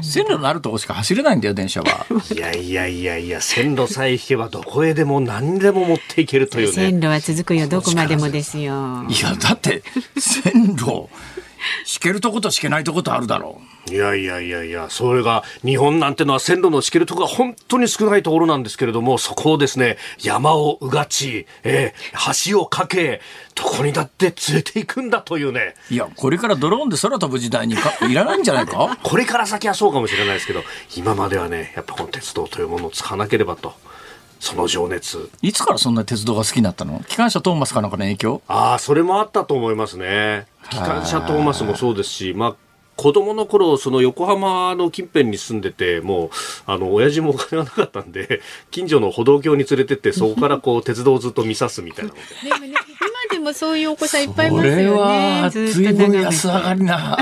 [0.03, 2.07] 線路のあるとこしか走れないんだよ電車は。
[2.35, 6.73] いやいやいやいや線路さえ引けばどこへでも何でも持っていけるというね。
[6.73, 9.05] 線路は続くよどこまでもですよ。
[9.09, 9.83] いやだって
[10.19, 11.09] 線路
[11.85, 13.93] 敷けるとこと敷けないとことあるだろう。
[13.93, 23.21] いやいやいやいや、それが日本なんてのは線路の敷けるとこが本当に少ないところなんですけれども、そこをですね、山をうがち、えー、橋を架け、
[23.55, 25.75] どこにだって連れていくんだというね。
[25.91, 28.99] いや、これからドローンで空飛ぶ時代にか いらないんじゃないか？
[29.03, 30.65] これから先はそうかもしれないですけど、
[30.97, 33.75] 今まではね、やっぱこの鉄道というものを使わなければと。
[34.45, 35.31] その情熱。
[35.41, 37.03] いつからそんな鉄道が好きになったの？
[37.09, 38.43] 機関車トーマスかなんかの影響？
[38.47, 40.47] ああそれもあったと思いますね。
[40.71, 42.57] 機関車トーマスもそうですしまあ
[42.97, 46.31] 子供の頃、その横浜の近辺に住んでて、もう、
[46.67, 52.19] あの、親父もお金がなかったんで、近所の歩道橋に連れてって、そこからこう、鉄道をずっと見さすみたいなで。
[52.55, 54.85] もね、今でもそういうお子さんいっぱいいますよね。
[54.85, 57.19] これは、随分安上がりな、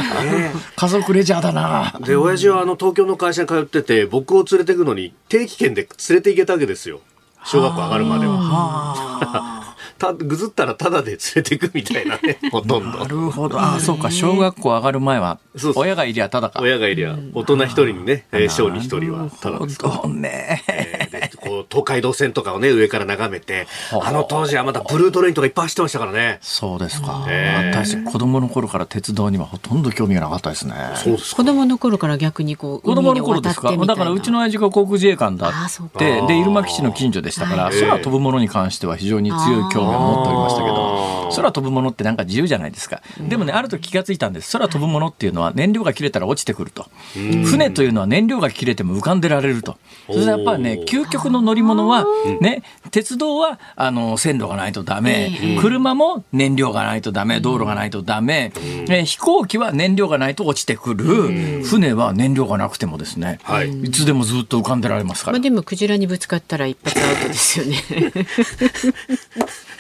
[0.77, 1.99] 家族レジャーだな。
[2.05, 7.01] で、親父はあの、東京の会社に通ってて、僕を連れてくのに、定期券で連れて行けたわけですよ。
[7.45, 9.63] 小学校上がるまでは。
[10.03, 12.39] たぐずったらただで連れていくみたいなね。
[12.51, 12.99] ほとんど。
[12.99, 13.61] なるほど。
[13.61, 14.11] あそうか。
[14.11, 15.39] 小学校上がる前は
[15.77, 16.61] 親がいりゃただか。
[16.61, 20.09] 親がいりゃ大人一人にね小に一人はただですね、えー、こう
[21.73, 26.39] 東海道線とかをね上から眺めてあの当時はまだブルートレインとかいっぱい走ってましたからね。
[26.43, 30.75] そうですか、えー、私子供の頃から鉄道にはほとんど興味がなかったですね。
[30.97, 33.75] そうです子供の頃から逆にこう子供の頃ですか？
[33.75, 35.53] だからうちの親父が航空自衛官だっ
[35.99, 36.21] て。
[36.27, 44.53] で入間基地の近所でしたから、空飛ぶものに関しては非常に強い興味を持っておりましたけど空飛ぶものってなんか自由じゃないですか、でもねある時気が付いたんです。
[44.53, 46.87] 空飛ぶものっていうのは燃料が切れたら落ちてくると。
[47.15, 49.77] 船というのは燃料が切れても浮かんでられると。
[50.07, 52.07] それやっぱりね究極の乗り物は
[52.41, 55.59] ね鉄道はあの線路がないとダメ。
[55.61, 57.41] 車も燃料がないとダメ。
[57.41, 58.53] 道路がないとダメ。
[58.89, 61.63] え飛行機は燃料がないと落ちてくる。
[61.65, 67.77] 船は燃料がなくてもですね、はい、いつでもずっと浮かんでられますから、まあ、でもクジラにぶつかったら一発アウトですよね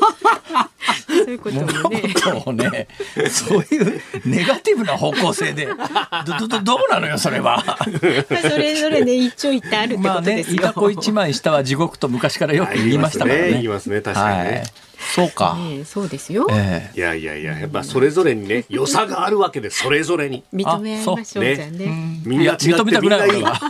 [0.00, 0.70] ハハハ!
[1.06, 2.02] そういうこともね。
[2.46, 2.88] もね、
[3.30, 7.78] そういうネガティブな方向性で、ど、ど、どうなのよ、それは。
[7.82, 10.56] それぞれね、一長一短あるってことですよ。
[10.62, 13.50] まあね、いたこ一枚下は地獄と昔からよく言いましたからね。
[13.52, 14.50] 言いますね、確かにね。
[14.50, 14.88] はい。
[15.14, 20.44] そうか、えー、そうですよ、えー、いやいやいややっぱそれぞれにね良さがあるわけでそれぞれに。
[20.52, 22.20] 認め合いましょうじゃね。
[22.24, 23.60] みんな認めたくない俺は。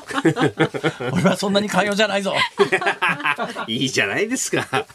[1.12, 2.34] 俺はそんなに寛容じゃないぞ。
[3.68, 4.66] いいじゃないですか。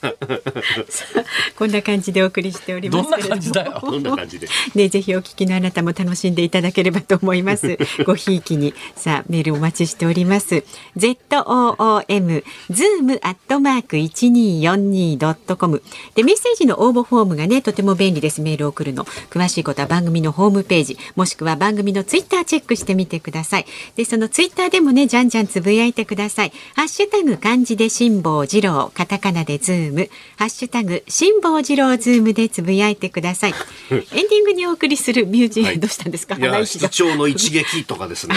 [1.58, 7.78] こんな感じでお送りしておりますどんな感じだよどんな感じでねぜひお聞きのあなたも楽しんでいただければと思います。
[8.06, 10.64] ごひいきにさあメールお待ちしております。
[10.96, 15.82] Z o o m zoom アットマーク一二四二ドットコム。
[16.16, 19.06] でメッセージの応募フォームがねとても便利ですメールを送るの。
[19.30, 23.66] 詳しいことは番組のホームページもしくは番組のツイッターチェックしてみてください。
[23.96, 26.54] でそのツイッターでもねじゃんじゃんつぶやいてください。
[26.76, 30.10] ハッシュタグ漢字で辛坊治郎カタカナでズーム。
[30.38, 33.54] ハッシュタグ辛坊治郎ズームでつぶやいてください。
[33.92, 36.36] エンディングにお送りするミュージック、はい、どうしたんですか？
[36.36, 38.36] いや室長の一撃とかですね。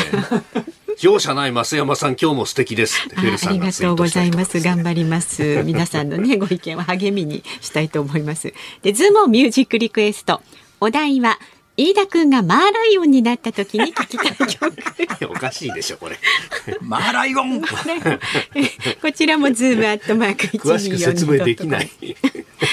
[1.00, 3.06] 容赦ない増山さん今日も素敵です。
[3.16, 4.60] ありがとうございます。
[4.60, 5.62] 頑張ります。
[5.64, 8.54] 皆さんのね ご意見を励みにしたいと思います。
[8.82, 10.40] でズームミュージックリクエスト。
[10.80, 11.38] お題は
[11.78, 15.28] 飯田君がマーライオンになった時に聞きたい曲。
[15.30, 16.18] おかしいでしょこれ。
[16.80, 17.60] マーライオン。
[19.02, 21.90] こちらもズームアットマーク詳しく説明できない。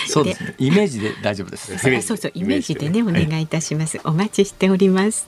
[0.08, 0.56] そうですね。
[0.58, 1.78] イメージで大丈夫です。
[2.02, 3.04] そうそうイメージでね。
[3.04, 5.28] お願いいたします、お待ちしております。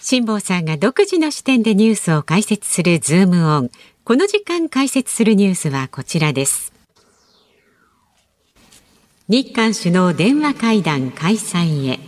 [0.00, 3.70] 辛坊さんが独自の視点でニュースを解説するズームオン。
[4.04, 6.73] この時間解説するニュースはこちらです。
[9.26, 11.98] 日韓首脳電話会談開催へ。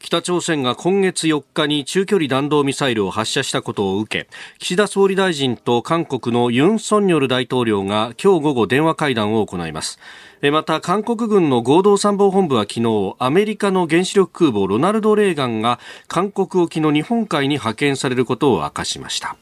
[0.00, 10.00] 北朝鮮が今月4日に中距離弾道ミサイルを発射したことを受け岸田総理大臣と韓国のユン・ソンニョル大統領が今日午後電話会談を行います
[10.50, 19.36] また韓国軍の合同参謀本部は昨日アメリカの原子力空母ロナルド・レーガンが韓国沖の日本海に派遣されることを明かしました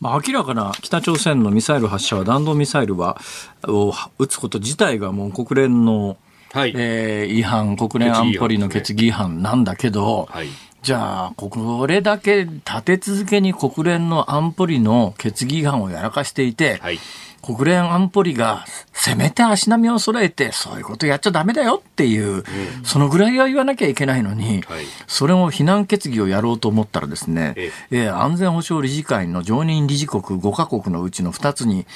[0.00, 3.20] まあ、明らかな北朝鮮のミサイル発射は弾道ミサイルは
[3.64, 6.16] を撃つこと自体がもう国連の、
[6.52, 6.72] はい。
[6.74, 10.48] えー違反国連安保理の決議違反なんだけど、はい。
[10.82, 16.98] じゃあこれだけ立て続けに国連の安保理の決議違反をやらかしていて、はい
[17.42, 22.44] 国連安保理がせめて足並みを揃えてそういうことやっちゃダメだよっていう、
[22.84, 24.84] そのぐらいは言わなきゃいけないのに、はい。
[25.06, 27.96] それを非難決議をやろうと思ったらですね、ええ。
[28.10, 31.86] ー安全保障理事会の常任理事国5カ国のうちの2つに、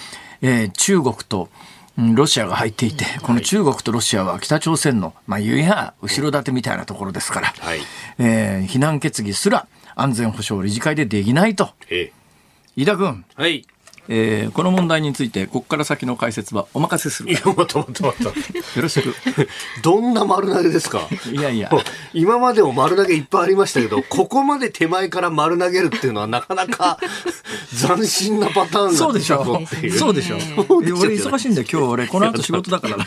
[0.40, 1.48] えー中国と
[1.96, 7.80] うんロシアが入っていて、この中国とロシアは北朝鮮の、まあ、言えや後ろ盾みたいなところですから、はい。
[8.18, 11.70] えー非難決議すら安全保障理事会でできないと。
[11.90, 12.12] え
[12.76, 13.66] 飯田君、えはい
[14.08, 17.30] えーこの問題について、ここから先の解説はお任せする。
[17.30, 17.34] い。
[17.34, 18.34] や待った待った待ったよ
[18.82, 19.14] ろしく。
[19.82, 21.08] どんな丸投げですか？
[21.32, 21.70] いやいや。
[22.12, 26.98] 今までも丸投げいっぱいありましたけど、ここまで手前から丸投げるっていうのはなかなか
[27.86, 29.44] 斬新なパターンそうでしょ。
[29.96, 30.38] そうでしょ。
[30.40, 30.98] そうでしょ。
[30.98, 32.96] 俺忙しいんだよ、今日俺、この後仕事だから。
[32.98, 33.04] な。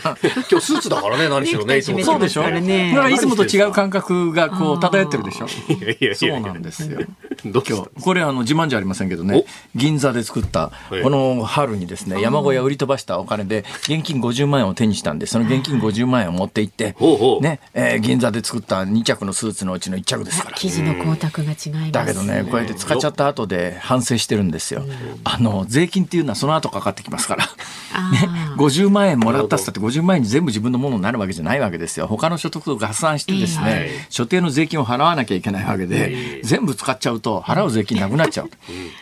[0.50, 2.00] 今日スーツだからね、 何しろね、いつも。
[2.04, 2.42] そうでしょ。
[2.42, 2.92] だだからね。
[2.94, 5.46] からいつもと違う感覚がこう漂ってるでしょ。
[5.46, 7.00] いやいやいやそうなんですよ。
[7.44, 20.56] 今日、これあの自慢じゃありませんけどね、銀座で作った、ええこの春にですね、山小屋売り飛ばしたお金で、現金50万円を手にしたんで、その現金50万円を持って行ってほうほ、うね、えー銀座で作った2着のスーツのうちの1着ですから。
[20.56, 21.92] 生地の光沢が違います。
[21.92, 24.82] だけどね、こうやって使っちゃった後で反省してるんですよ。
[25.24, 27.44] あの、税金っていうのはその後かかってきますから。
[27.94, 32.06] あねー、50万円もらったっつったって50万円に全部自分のものになるわけじゃないわけですよ。
[32.06, 38.50] 他の所得と合算してですね、ええ所定の税金を払わなきゃいけないわけで、全部使っちゃうと払う税金なくなっちゃう。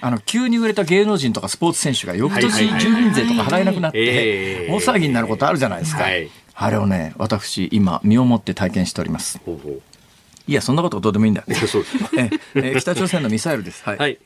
[0.00, 6.02] あの、急に売れた芸能人とかスポーツ選手が翌年住民税とか払えなくなっええて、大騒ぎになることあるじゃないですか。
[6.02, 9.38] はいあれをね、私、今、身をもって体験しております。
[10.48, 11.44] いや、そんなことどうでもいいんだ。
[12.16, 13.84] ええ北朝鮮のミサイルです。
[13.84, 14.18] はい。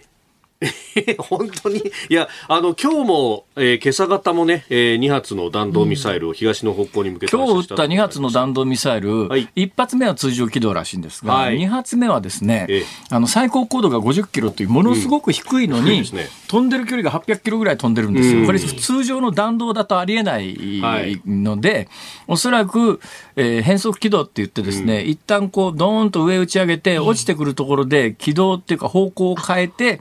[0.62, 0.68] は
[1.01, 1.16] い。
[1.18, 1.79] 本当に？
[2.09, 9.49] いやあの今日も、えー今朝方もね、え2発の弾道ミサイルを東の方向に向けて今日撃った発射2発の弾道ミサイル、はい。
[9.57, 11.59] 1発目は通常軌道らしいんですが、はい。
[11.59, 12.85] 2発目はですね、ええ。
[13.11, 16.29] あの最高高度が50キロというものすごく低いのに、低いですね。
[16.49, 18.40] 飛んでる距離が800キロぐらい飛んでるんですよ。
[18.40, 18.46] うん。
[18.46, 21.20] これ通常の弾道だとありえないはい。
[21.27, 21.88] ので、
[22.27, 23.01] おそらく、
[23.37, 30.01] えー変則軌道って言ってですね、一旦こうドーンと上打ち上げて落ちてくるところで軌道っていうか方向を変えて、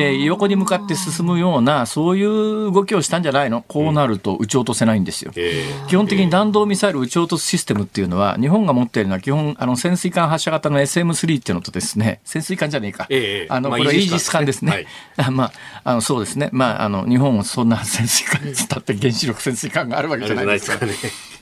[0.00, 3.62] えー横に向かって進むようなそういう動きをしたんじゃないの？
[3.66, 5.32] こうなると撃ち落とせないんですよ。
[5.36, 13.06] え基本的に弾道ミサイル撃ち落とすシステムっていうのは、日本が持っているのは基本、あの潜水艦発射型の SM3 っていうのとですね、 潜水艦じゃねえか。
[13.08, 14.72] ええあの、まあこれはイージス艦ですね。
[14.72, 14.86] はい
[15.18, 15.52] あ まあ、
[15.84, 16.50] あの、そうですね。
[16.52, 20.92] まあ、あの、日本もそんな潜水艦 つって原子力潜水艦があるわけー、じゃないですすかね。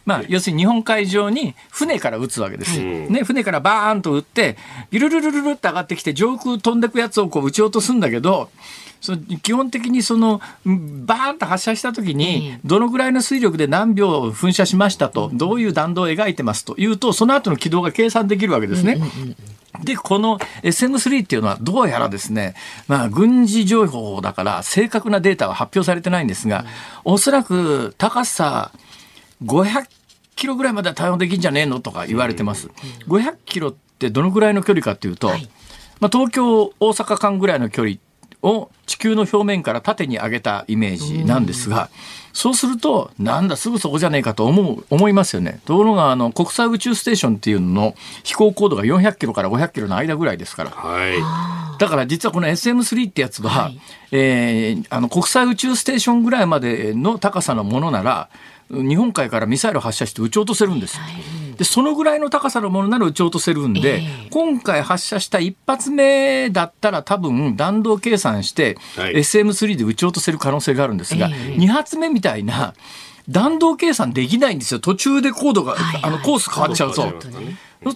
[0.04, 4.56] まあ、要するに日本海上に船から撃つわけですね、船からバーンと撃って、
[4.90, 8.50] ビルルルルルって上がってきて、上空飛んでくやつをこう撃ち落とすんだけど、
[9.00, 18.98] その基本的にそのんバーンと発射した時にどのぐらいの水力で何秒噴射しましたとどういう弾道を描いてますというとその後の軌道が計算できるわけですね。
[19.82, 22.54] で、この SM3 っていうのはどうやらですね、
[22.88, 26.64] まあ軍事情報だから正確なデータは発表されてないんですが、
[27.04, 28.72] おそらく高さ
[29.44, 29.86] 500
[30.36, 32.68] キロぐらいまでは対応できんじゃねえのとか言われてます。
[33.08, 35.28] 500キロってどのぐらいの距離かっていうと、
[36.00, 37.98] まあ東京大阪間ぐらいの距離
[38.42, 41.88] を地球の表面から縦に上げたイメージなんですが、
[42.34, 45.60] そうすると、なんだ、すぐそこじゃねえかと思う、思いますよね。
[45.64, 50.70] ところが、あの、国際宇宙ステーションっていうのの飛行高度が400キロから500キロの間ぐらいですから。
[50.70, 51.78] はい。
[51.78, 53.70] だから実はこの SM3 ってやつは、
[54.10, 58.28] えーあの国際宇宙ステーションぐらいまでの高さのものなら、
[58.70, 61.02] 日本海からミサイルを発射して撃ち落とせるんですよ。
[61.56, 69.14] でそのぐらいの高さのものなら撃ち落とせるんで、今回発射した一発目だったら多分弾道計算して、はい。
[69.14, 71.56] SM3 で撃ち落とせる可能性があるんですが、ええ。
[71.56, 72.74] 2発目みたいな
[73.28, 74.80] 弾道計算できないんですよ。
[74.80, 76.00] 途中で高度が、はい。
[76.02, 77.12] あのコース変わっちゃうと。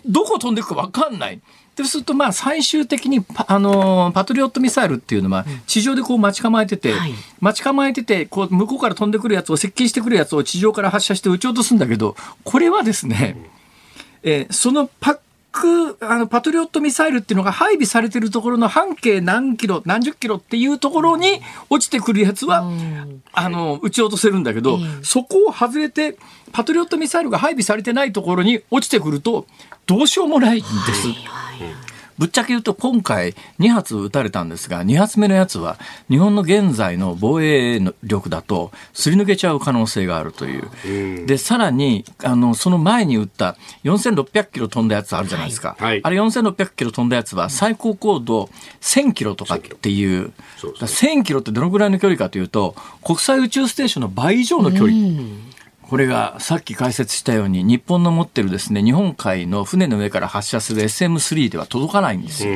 [0.07, 1.41] どこ飛んでいくか分かんない。
[1.83, 7.15] ですると、まあ、最終的にパ、あのーパトリオットミサイルっていうのは、地上でこう待ち構えてて、はい。
[7.41, 13.37] 待ち構えてて、こう、向こうから飛んでくるやつを、接近してくるやつを地上から発射して撃ち落とすんだけど、これはですね、
[14.23, 15.19] えーそのパッ
[15.59, 22.71] ク、あの、パトリオットミサイルっていうのが配備されてるところの半径何キロ、何十キロっていうところに落ちてくるやつは、
[23.33, 26.17] あの、撃ち落とせるんだけど、そこを外れて、
[26.53, 29.47] パトリオットミサイルが配備されてないところに落ちてくると、
[29.87, 31.09] どうしようもないんです。
[32.19, 35.79] ぶっちゃけ言うと今回2発撃たれたんですが、2発目のやつは
[36.11, 41.27] 日本の現在の防衛力だとすり抜けちゃう可能性があるという。
[41.27, 45.77] で、さらに、あの、その前に撃った4600キロ飛んだやつあるじゃないですか。
[45.79, 48.49] はいはいあれ4600キロ飛んだやつは最高高度
[48.81, 52.75] 1000キロとかっていう、そうですねだから1000キロってどのぐらいの距離かというと、
[53.05, 54.97] 国際宇宙ステーションの倍以上の距離。
[55.89, 62.55] これがさっき解説したように日本の持ってるですね日本海の船の上から発射する SM3 では届かないんですよ。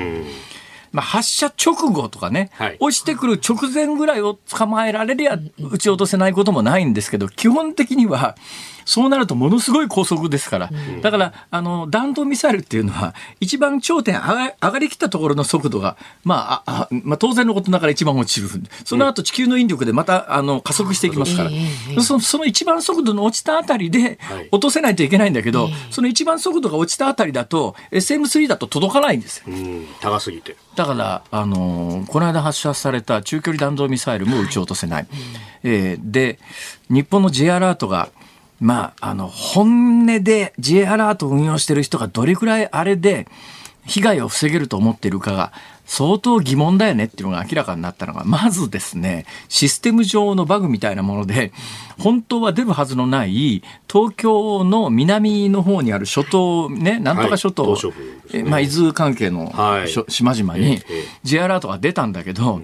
[0.93, 2.77] まあ、発射直後とかね、はい。
[2.81, 8.37] 落ちてくる直前ぐらいを捕まえられりゃ撃ち落とせないこともないんですけど基本的には
[8.85, 10.71] そうなるとものすごい高速ですから、
[11.03, 18.49] だからあの弾道ミサイルっていうのは一番頂点上が上がりきったところの速度が、まあああまあ、当然のことながら一番落ちる。
[18.85, 24.49] その後地球の引力でまたあの加速していきますから、そのその一番速度の落ちたあたりではい。
[24.51, 29.45] 落とせないといけないんだけど、その一番速度が落ちたあたりだと SM3 だと届かないんですよ。
[29.49, 30.57] うん、高すぎて。
[30.83, 35.07] だから、あのーこの間発射された中距離弾道ミサイルも撃ち落とせない。
[35.63, 36.41] えーで、
[36.91, 38.09] 日本の J アラートが、
[38.61, 43.29] まあ、あの、本音で J アラートを運用してる人がどれくらいあれで
[43.87, 45.53] 被害を防げると思っているかが
[45.87, 51.53] 相当疑問だよねっていうのが明らかになったのが、まずですね、システム上のバグみたいなもので、
[52.03, 57.91] 本当は出るはずのない東京の南の方にある諸島、ね、なんとか諸島、はいね。
[58.33, 59.89] えまあ、伊豆関係のはい。
[60.09, 62.61] 島々にええ J アラートが出たんだけど、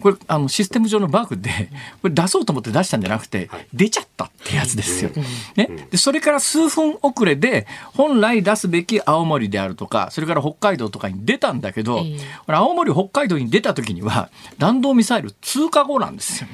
[0.00, 1.70] これあのシステム上のバグで
[2.02, 5.10] これ出そうと思って出したんじゃなくて、出ちゃったってやつですよ。
[5.56, 12.18] ね、でそれから数分遅れで本来出すべき青森であるとかそれから北海道とかに出たんだけど、ええ。
[12.46, 16.48] これ青森北海道に出た時には弾道ミサイル通過後なんですよ。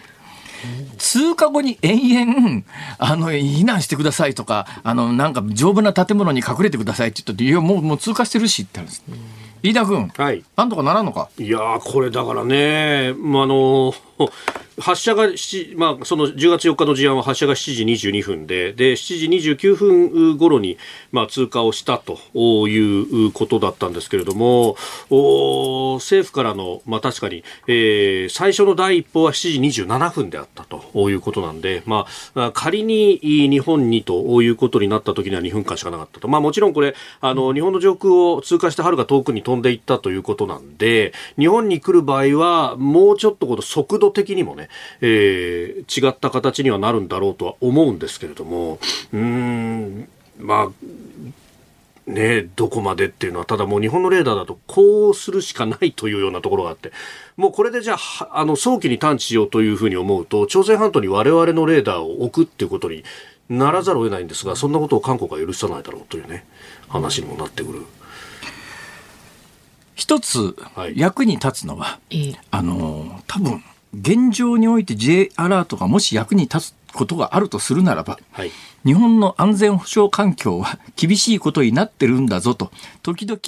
[0.98, 2.62] 通過後に延々、
[2.98, 9.04] あの、避難してくださいとか、あの、なんか丈夫な建物に隠れてくださいって言ったって、いや、もう、もう通過してるしって言ったんです。
[9.62, 10.42] 飯田君、はい。
[10.56, 11.28] なんとかならんのか？
[11.38, 13.92] いやーこれだからね、まあ、あの
[14.80, 20.78] 発射が7、まあ、その10月4日の事案は発射が7時22分で、で、7時29分頃に、
[21.12, 22.18] まあ、通過をしたと
[22.68, 24.76] いうことだったんですけれども、
[25.10, 36.28] お政府からの、まあ、確かに、えー最初の第一報は7時27分であったということなんで、まあ、仮に日本にということになった時には2分間しかなかったと。
[36.28, 44.68] まあ、もちろんこれ、あの、日本の上空を通過してはるか遠くに飛んでいったということなんで、日本に来る場合は、もうちょっとこの速度的にもね、
[45.00, 48.78] えー違った形にはなるんだろうとは思うんですけれども、
[49.12, 50.08] うーん、
[50.38, 56.92] まあ、ね、どこまでっていうのは、ただもう日本のレーダーだとこうするしかないというようなところがあって、
[57.36, 63.04] もうこれでじゃあは、あの、早期に探知しようというふうに思うと、朝鮮半島に我々のレーダーを置くっていうことに
[63.48, 66.46] ならざるを得ないんですが、そんなことを韓国は許さないだろうというね、
[66.88, 67.82] 話にもなってくる。
[69.94, 73.62] 一つはい役に立つのは、ええあの、多分、
[73.94, 78.50] 現状において J アラートがもし役に立つことがあるとするならば、はい。
[78.84, 82.70] 日本の安全保障環境は 厳しいことになってるんだぞと、
[83.02, 83.40] 時々、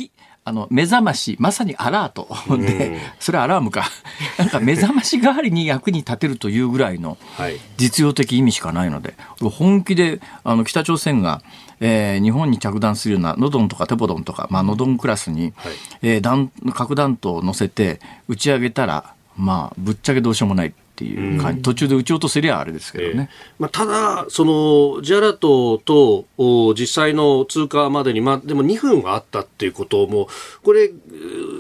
[0.45, 2.29] あの、目覚まし、まさにアラート
[2.59, 3.85] で、それはアラームか。
[4.39, 7.59] なんか目覚まし代わりに役に立てるというぐらいのはい。
[7.77, 11.43] 実用的意味しかないので、本気で、あの、北朝鮮が、
[11.79, 15.73] えー日本に着弾するようなノドンとかテポドンとか、まあ、ノドンクラスに、はい
[16.03, 23.31] えー弾核弾頭を乗せて打ち上げたら、まあ、ぶっちゃけどうしようもないっていう感じ、途中で撃ち落とせりゃあれですけどね。
[23.59, 30.29] まあ、ただ、その J アラートとお実際の通過までに、まあ、でも2分はあったっていうことも、
[30.63, 30.95] これ、う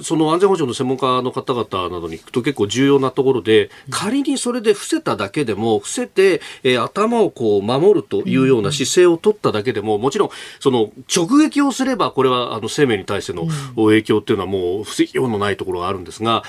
[0.00, 13.46] ーその安全保障の専門家の方々などに聞くと結構重要なところで、仮にそれで伏せただけでも、伏せて、えー頭をこう守るというような姿勢を取っただけでも、もちろん、その直撃をすれば、これはあの生命に対しての
[13.76, 16.42] 影響っていうのはもう防ぎようのないところがあるんですが、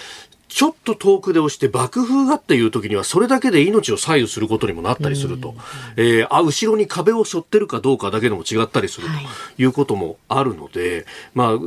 [0.54, 5.56] ちょっと遠くで押して爆風がっていう時にはそれだけで命を左右することにもなったりすると、
[5.95, 9.26] えーあ後ろに壁を背負ってるかどうかだけでも違ったりするはい
[9.56, 11.60] ということもあるので、まあ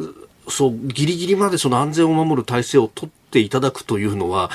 [0.48, 4.50] そうギリギリまでその安全を守る体制を取っていただくというのは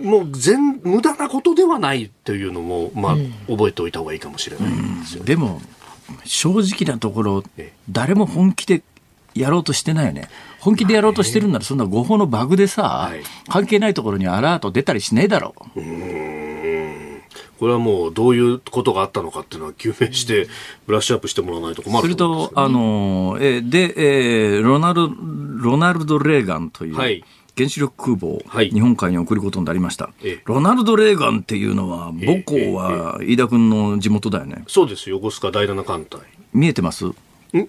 [0.00, 3.16] もう全無駄なことではないというのも、まあ
[3.48, 4.70] 覚えておいた方がいいかもしれない
[5.00, 5.26] ですよね。
[5.26, 5.60] でも、
[6.24, 8.82] 正直なところええ、誰も本気で
[9.40, 10.28] やろうとしてないよね。
[10.60, 13.22] 本気でやろうとしてるんなら、そんな誤報のバグでさ、はい。
[13.48, 15.54] 関係ないところにアラート出たりしねえだろ。
[15.76, 15.80] う。
[17.58, 20.46] これはもうどういうことがあったのかっていうのは究明して
[20.86, 23.94] ブラッシュアップしてもらわないと困するると思うんです、よとあの、えーで、
[24.56, 25.10] えーロナルド、
[25.70, 27.24] ロナルド・レーガンという、はい。
[27.56, 28.68] 原子力空母をはい。
[28.68, 30.10] 日本海に送ることになりました。
[30.22, 30.42] ええ。
[30.44, 34.62] ロナルド・レーガンっていうのは、母校は飯田君の地元だよね。
[34.66, 35.16] そうですよ。
[35.16, 36.20] 横須賀第7艦隊。
[36.52, 37.06] 見えてます？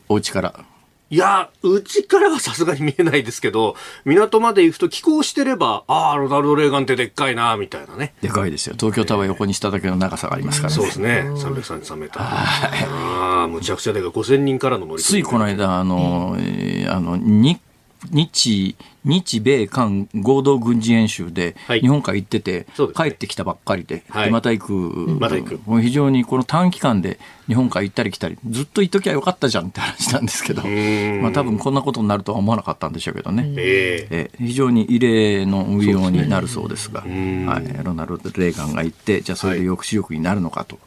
[0.10, 0.66] お家から。
[1.10, 8.14] いや、うちからはさすがに見えないですけど、港まで行くと寄港してれば、ああ、ロナルド・レーガンってでっかいな、みたいなね。
[8.22, 8.76] でかいですよ。
[8.78, 10.76] 東京タワー横にしただけの長さがありますからね。
[10.76, 11.24] そうですね。
[11.34, 12.24] 333メーター。
[12.26, 14.10] ああ、むちゃくちゃでかい。
[14.10, 17.60] 5000人からの乗りついこの間、あの、えーあの、日、
[18.12, 18.76] 日、
[19.08, 21.82] 日米韓合同軍事演習ではい。
[21.82, 24.74] 日本海行ってて、帰ってきたばっかりで、また行く、
[25.20, 25.60] また行く。
[25.66, 31.22] もう非常にこの短期間で日本海行ったり来たり、ずっと行っときゃよかったじゃんって話なんですけど、ん。
[31.22, 33.54] まあ多分こんなことになるとは思わなかったんでしょうけどね。
[33.58, 34.32] ええ。
[34.38, 37.46] えー非常に異例の運用になるそうですが、ん。
[37.46, 40.80] はい、ロナルド・レーガンが行って、じゃあそれで抑止力になるのかと。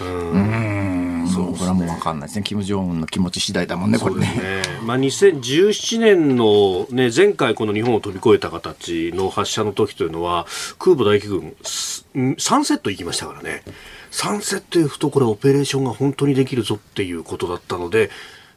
[0.00, 1.03] うん、
[1.46, 2.42] そうこれはもう分かんないですね。
[2.42, 4.20] キム・ジョンウンの気持ち次第だもんね、これね。
[4.20, 10.46] ねまあ、2017年の、ね、前回この日本を飛び越えた形の発射の時というのは
[10.78, 13.62] 空母大気軍す3セット行きましたからね
[14.10, 18.10] 3セット行くとこれオペレーションが本当にできるぞっていうことだったので、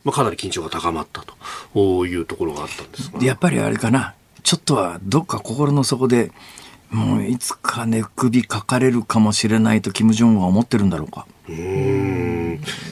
[0.03, 1.23] まあ、かなり緊張が高まった
[1.73, 4.13] というところがあったんですがでやっぱりあれかな、
[4.43, 6.31] ちょっとはどっか心の底で、
[6.89, 11.25] もういつかね、首かかれるかもしれないと、キム・ジョンウンは思ってるんだろうか。
[11.49, 12.36] うーん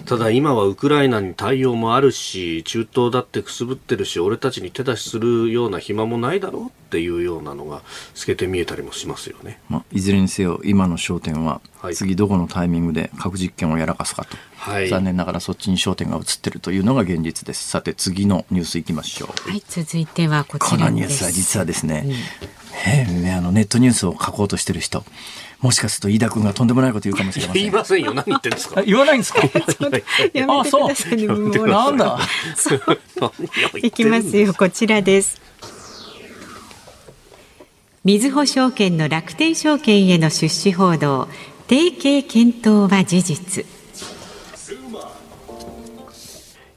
[0.06, 7.82] ただ今はウクライナに対応もあるし中東だってくすぶってるし俺たちに手出しするような暇もないだろうっていうようなのが
[8.14, 9.60] 透けて見えたりもしますよね。
[9.70, 14.38] まあ、いずれにせよ、今の焦点はは、い次どこのタイミングで核実験をやらかすかと。
[14.56, 17.70] はい残念ながらそっちに焦点が移ってるというのが現実です。
[17.70, 19.50] さて、次のニュースいきましょう。
[19.50, 20.90] はい、続いてはここちらです。
[20.90, 23.34] のニュースは実はですね、えーね。
[23.38, 25.04] あのネットニュースを書こうとしてる人、
[25.62, 27.62] もしかすると飯田君がとんでもないこと言うかもしれません。
[27.64, 28.14] 言いませんよ。
[28.14, 28.80] 何言ってんですか？
[28.82, 29.40] あ 言わないんですか？
[29.44, 31.18] やめてください。
[31.18, 31.28] ね。
[31.28, 31.68] もう。
[31.68, 32.20] なんだ。
[33.82, 35.42] いきますよ、こちらです。
[38.04, 41.28] みずほ証券の楽天証券への出資報道、
[41.68, 43.66] 提携検討は事実。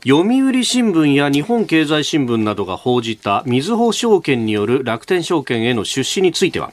[0.06, 6.70] 読売新聞や日本経済新聞などが報じたみずほ証券による楽天証券への出資については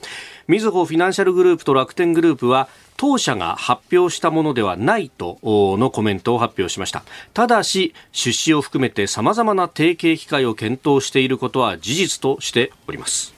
[0.47, 7.03] みずほフィナンシャルグループと楽天グループは当社が発表したものではないとのコメントを発表しました。
[7.33, 13.34] ただし出資を含めて様々な提携機会を検討していることは事実としております。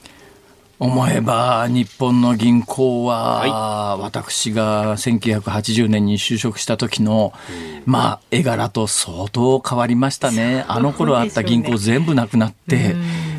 [0.80, 7.34] 思えば日本の銀行は、私が1980年に就職した時の、
[7.86, 10.66] まあ絵柄と相当変わりましたね。
[10.68, 12.96] あの頃あった銀行全部なくなって、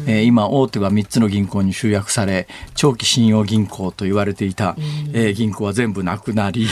[0.07, 4.75] えー今大手は3つの銀行に集約され長期信用銀行と言われていた、
[5.13, 6.67] えー銀行は全部なくなり、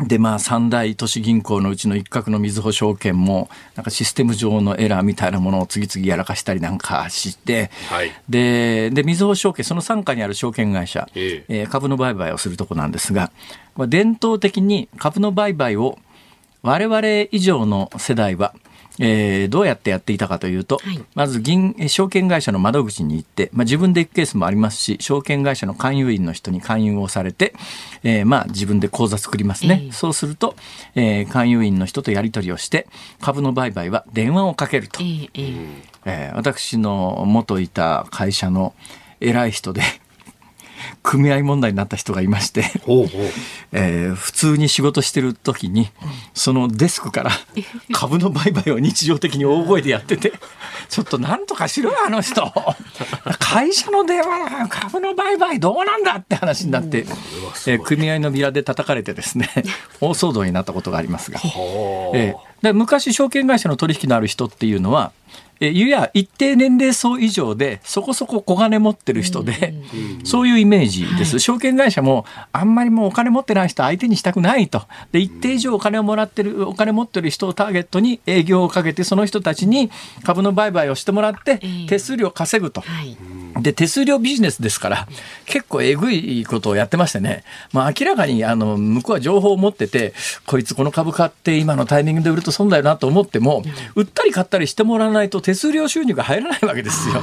[0.00, 8.12] でまあ三大都市銀行のうちの一角のみずほ証券もなんかシステム上のエラーみたいなものを次々やらかしたりなんかして、はい。
[8.28, 11.62] ででみずほ証券その傘下にある証券会社、ええ。
[11.64, 13.32] ー株の売買をするとこなんですが
[13.76, 15.98] 伝統的に株の売買を
[16.62, 18.54] 我々以上の世代は
[19.00, 21.04] えーどうやってやっていたかというと、はい。
[21.14, 27.54] まず銀えー証券会社の窓口に行って、まあ、自分で行くケースもありますし証券会社の勧誘員の人に勧誘をされて、
[28.02, 29.92] えーまあ自分で口座作りますね、ええ。
[29.92, 30.56] そうすると、
[30.94, 32.86] えー勧誘員の人とやり取りをして
[33.20, 35.02] 株の売買は電話をかけると。
[35.02, 35.44] え、えええ。
[36.04, 38.74] えー私の元いた会社の
[39.20, 39.82] 偉い人で
[41.08, 42.64] 組合問題になった人がいまして、
[43.72, 45.88] えー普通に仕事してる時に
[46.34, 47.30] そのデスクから
[47.92, 50.32] 株の売買を日常的に大声でやってて
[50.90, 52.52] ちょっとなんとかしろよあの人。
[53.38, 57.06] 会社の電話だ株の売買どうなんだって話になって、
[57.66, 59.48] えー組合のビラで叩かれてですね
[60.00, 61.40] 大騒動になったことがありますが。
[62.14, 65.12] ええで昔証券会社の取引のある人っていうのは、
[65.60, 69.74] えいや一定年齢層以上でそこそこ小金持ってる人で、
[70.24, 74.82] そういうイメージです、証券会社もあんまりもうお金持ってない人相手にしたくないと。
[75.12, 79.90] で一定以上お金をもらってるお金持ってる人をターゲットに営業をかけてその人たちに
[80.24, 81.86] 株の売買をしてもらってええ。
[81.86, 82.80] 手数料稼ぐと。
[82.80, 83.16] はい。
[83.62, 85.08] で手数料ビジネスですから
[85.46, 90.14] 結構えぐいことをやってましてね、まあ、明らかにあの向こうは情報を持ってて
[90.46, 93.62] こいつこの株買って今のタイミングで売ると損だよなと思っても
[93.94, 97.22] 売ったり買ったりしてもらわないと手数料収入が入らないわけですよ。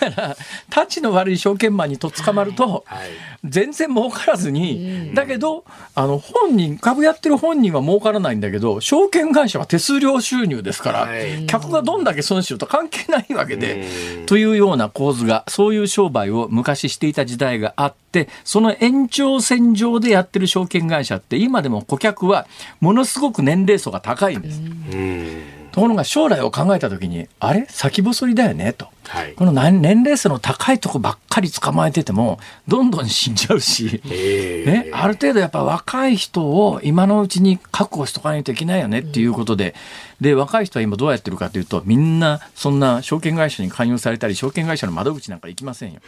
[0.00, 0.36] だから
[0.68, 3.08] タチの悪い証券マンにとっ捕まると、はい。
[3.44, 11.46] 全然儲からずに、だけどあの本人株やってる本人は儲からないんだけど証券会社は手数料収入ですから、はい。
[11.46, 13.86] 客がどんだけ損しようと関係ないわけで、
[14.26, 22.46] というような構図がそういう商売を昔していた時代があってその延長線上でやってる証券会社って今でも顧客は
[22.80, 24.60] ものすごく年齢層が高いんです。
[25.78, 27.64] ところが将来を考えた時にあれ？
[27.68, 28.72] 先細りだよね？
[28.72, 28.88] と。
[29.08, 39.74] はい、この年齢層の高いとこばっかり捕まえててもどんどん死んじゃうし、ね、ある程度やっぱ若い人を今のうちに確保しとかないといけないよねっていうことで、
[40.20, 46.00] で若い人は今どうやってるかというとみんなそんな証券会社に勧誘されたり証券会社の窓口なんか行きませんよ。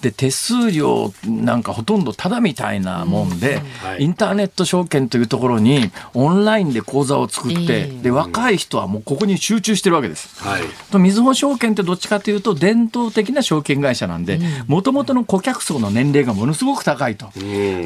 [0.00, 3.60] で手数料なんかほとんどただみたいなもんで、
[3.98, 10.42] インターネット証券というところにオンラインで口座を作って、で若い人はもうここに集中してるわけです。
[10.42, 17.30] はい、とみずほ証券ってどっちかというと伝統的な証券会社なんでもともとの顧客層の年齢がものすごく高いと。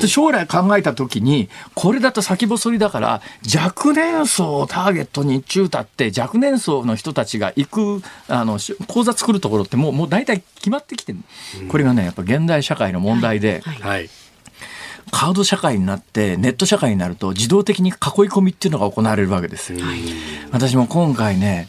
[0.06, 3.22] 将来考えた時にこれだと先細りだから
[3.54, 7.68] 若年層をターゲットに中歌って若年層の人たちが行
[8.00, 11.18] くあの講座作るところってもうもう大体決まってきてる、
[11.68, 13.60] これがねやっぱ現代社会の問題で。
[13.64, 13.80] はい。
[13.80, 14.10] はい。
[15.10, 17.94] カード社会になってネット社会になると自動的に囲い
[18.28, 19.72] 込みっていうのが行われるわけです
[20.50, 21.68] 私も今回ね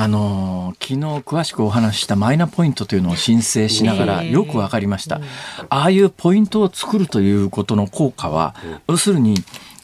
[0.00, 5.20] あの昨日詳しくお話ししたマイナポイントというのを申請しながらよく分かりました。
[5.70, 8.54] ああいうポイントを作るということの効果は、
[8.86, 9.42] 要するに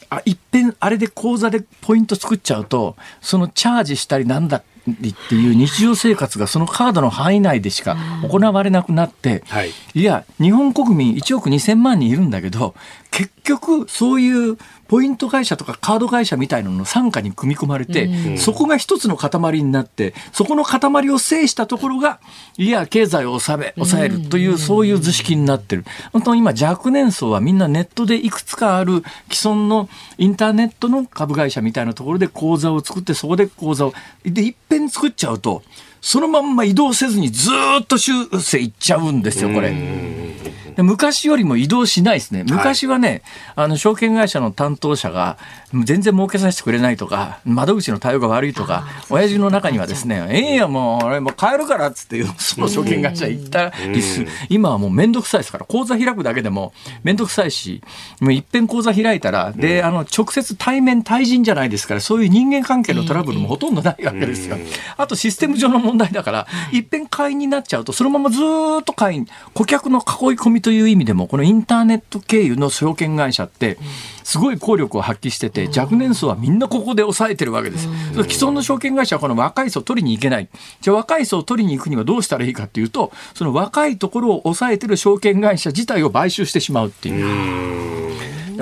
[0.09, 7.97] あいっぺんあれで口座でポイント作っちゃうとそのチャージしたりなんだりっていう日常生活がそのカードの範囲内でしか
[8.29, 12.75] 行われなくなって、はい、いや日本国民1億2000万人いるんだけど
[13.15, 14.57] 結局そういう
[14.89, 22.19] ポイント会社とかカード会社みたいなのの傘下に組み込まれて、うん、そこが一つの塊になってそこの塊を制したところが
[22.57, 25.85] いや経済を抑え抑えるという、うん、そういう図式になってる。
[26.11, 29.01] 本当に今若年層はみんなネットでいくつかある
[29.31, 29.87] 既存の
[30.17, 33.93] インターネットの株会社みたいなところで口座を作ってそこで口座を
[34.25, 35.63] でいっぺん作っちゃうと
[36.01, 37.49] そのまんま移動せずにず
[37.81, 38.11] っと修
[38.41, 39.73] 正いっちゃうんですよこれ。
[40.83, 42.43] 昔よりも移動しないですね。
[42.43, 43.21] 昔はね、
[43.55, 45.37] はい、あの、証券会社の担当者が、
[45.83, 54.27] 全然儲けさせてくれないとか、窓口の対応が悪いとか、親父の中にはですね、ええや、もう、俺もう帰るからっつって、その証券会社行ったりする。
[54.49, 56.73] 今はもうめんどくさいですから、口座開くだけでも
[57.03, 57.81] めんどくさいし、
[58.19, 64.57] もういっぺん口座開いたら、で、あの、直接対面対人じゃないですから、そういう人間関係のトラブルもほとんどないわけですよ。
[64.97, 70.05] あとシステム上の問題だから、いっぺん会員になっちゃうと、そのままずっと会員、顧客の囲い
[70.37, 73.77] 込みという意味でも、このインターネット経由の証券会社って、
[74.23, 77.87] すごい効力を発揮してて、若年層はみんなここで抑えてるわけです。
[78.13, 80.49] 既存の証券会社はこの若い層を取りに行けない。
[80.81, 87.64] じゃあ若い層を取りに行くにはどうしたらいいかっていうと、その若いところを抑えてる証券会社自体を買収してしまうっていう。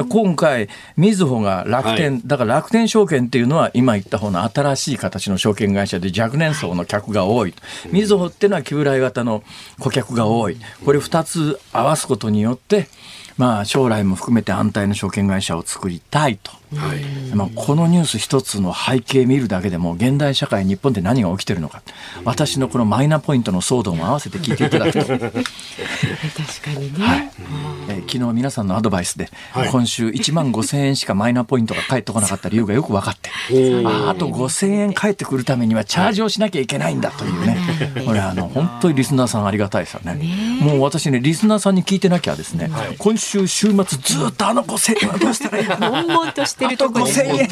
[0.09, 7.53] 今回、みずほが楽天、はい、だから楽天証券っていうのは今言った方の新しい形の証券会社で若年層の客が多い。
[7.91, 9.43] みずほっていうのは旧来型の
[9.79, 10.57] 顧客が多い。
[10.85, 12.87] これ2つ合わすことによって、
[13.37, 21.81] まあ、将来も含めて安泰の証券会社を作りたいとはい、まあ、このニュース一つの背景見るだけでも現代社会日本で何が起きてるのか。
[22.25, 24.99] 私のこのマイナポイントの騒動も合わせて聞いていただくと。
[24.99, 25.41] 確か
[26.79, 27.31] にね、はい。
[27.89, 33.29] えー、昨日皆さんのアドバイスで、はい、今週1万5千円しかマイナポイントが返ってこなかった理由がよく分かって。
[33.85, 37.57] ああと5千円返ってくるためにはチャージをしなきゃいけないんだというね。
[38.05, 40.19] これあの本当にリスナーさんありがたいですよね。
[40.61, 45.67] もう私ねリスナーさんに聞いてなきゃですね、今週週末ずっとあの5千円はどうしたらいい。
[45.67, 47.47] の悶々としてるところ5000円。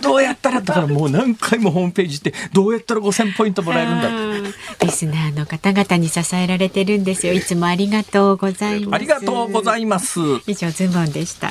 [0.00, 4.50] どうやったらだからもう何回もホームページってどうやったら5000ポイントもらえるんだ。
[4.80, 7.32] リスナーの方々に支えられてるんですよ。
[7.32, 8.94] いつもありがとうございます。
[8.94, 10.20] ありがとうございます。
[10.46, 11.50] 以上ズームオンでした。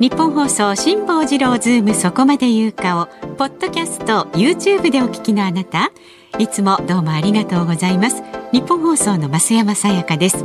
[0.00, 3.06] 日本放送辛坊治郎ズームそこまで言うかを
[3.36, 5.90] ポッドキャスト YouTube でお聞きのあなた。
[6.38, 8.22] いつもどうもありがとうございます。
[8.52, 10.44] 日本放送の増山さやかです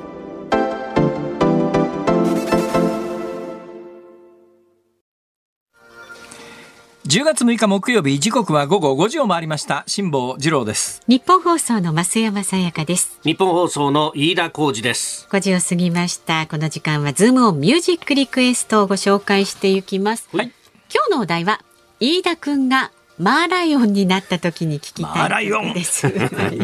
[7.11, 9.83] 10月6日木曜日時刻は午後5時を回りました。
[9.85, 11.01] 辛坊治郎です。
[11.09, 13.19] 日本放送の増山さやかです。
[13.25, 15.27] 日本放送の飯田浩司です。
[15.29, 16.47] 5時を過ぎました。
[16.47, 20.53] この時間はズームオンミュージックリクエストをご紹介していきます、はい、
[20.89, 21.59] 今日のお題は
[21.99, 25.45] 飯田くんがマーライオンになった時に聞きたい
[25.75, 26.07] です。
[26.07, 26.57] はい、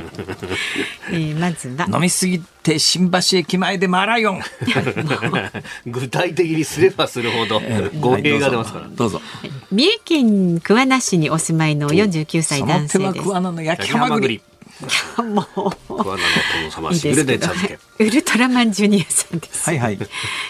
[1.11, 4.41] えー、まずは飲みすぎて新橋駅前でマーライオン。
[5.85, 7.61] 具体的にすればするほど
[7.99, 8.87] 語弊が出ますから。
[8.87, 9.21] どうぞ。
[9.71, 13.21] 三重県桑名市にお住まいの49歳男性です。
[13.21, 14.41] 桑名の焼きハマグリ。
[15.23, 15.71] もう。
[15.87, 16.17] 桑名の
[16.55, 18.05] 殿様しぐれで茶漬け。
[18.05, 19.65] ウルトラマンジュニアさんです。
[19.65, 19.99] はいはい。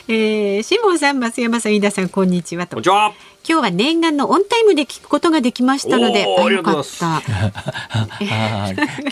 [0.07, 2.75] えー、辛坊さん、増山さん、飯田さん、こんにちはと。
[2.75, 3.13] こんにちは。
[3.49, 7.21] 今日は念願のオンタイムで聞くことができましたので、あよかった。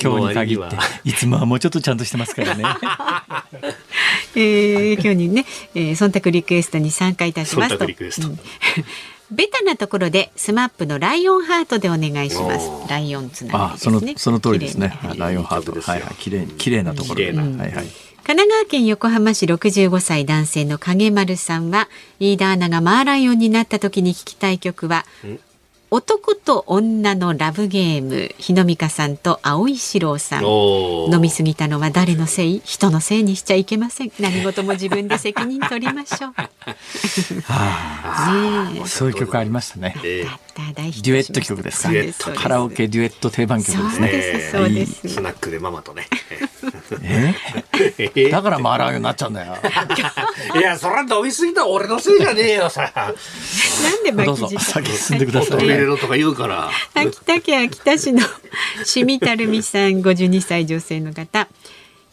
[0.01, 2.65] 今日に限って、いつもはもうちょっとちゃんとしてますからね。
[4.35, 7.85] えー、今日にね、えー、忖度リクエストに参加いたしますと。
[9.31, 12.69] ベタなところでスマップのライオンハートでお願いします。
[12.89, 13.99] ライオンつながりですね。
[13.99, 14.97] そのその通りですね。
[15.17, 17.23] ライオンハートはいはい綺麗綺麗なところ。
[17.25, 18.05] はいはい。
[18.25, 21.87] 神奈川県横浜市65歳男性の影丸さんは
[22.19, 25.05] 飯田アナがマーライオンになった時に聞きたい曲は
[25.95, 28.35] 男と女のラブゲーム。
[28.37, 30.43] 日野美香さんと青井四郎さん。
[30.43, 32.61] 飲みすぎたのは誰のせい？
[32.65, 34.11] 人のせいにしちゃいけません。
[34.19, 36.49] 何事も自分で責任取りましょう、は
[37.47, 44.49] あ、ねそういう曲ありましたね、えー、デュエット曲ですかカラオケデュエット定番曲ですね。
[44.51, 46.07] そうです、スナックでママとね
[48.15, 48.29] え？
[48.29, 49.55] だからマーラーになっちゃうんだよ。
[50.55, 52.91] いやそれ飲みすぎた俺のせいじゃねえよさ。
[52.95, 56.69] なんで巻き舌先進んでください入れろとか言うから。
[56.93, 58.21] 秋田県秋田市の
[58.83, 61.47] しみたるみさん、52歳女性の方。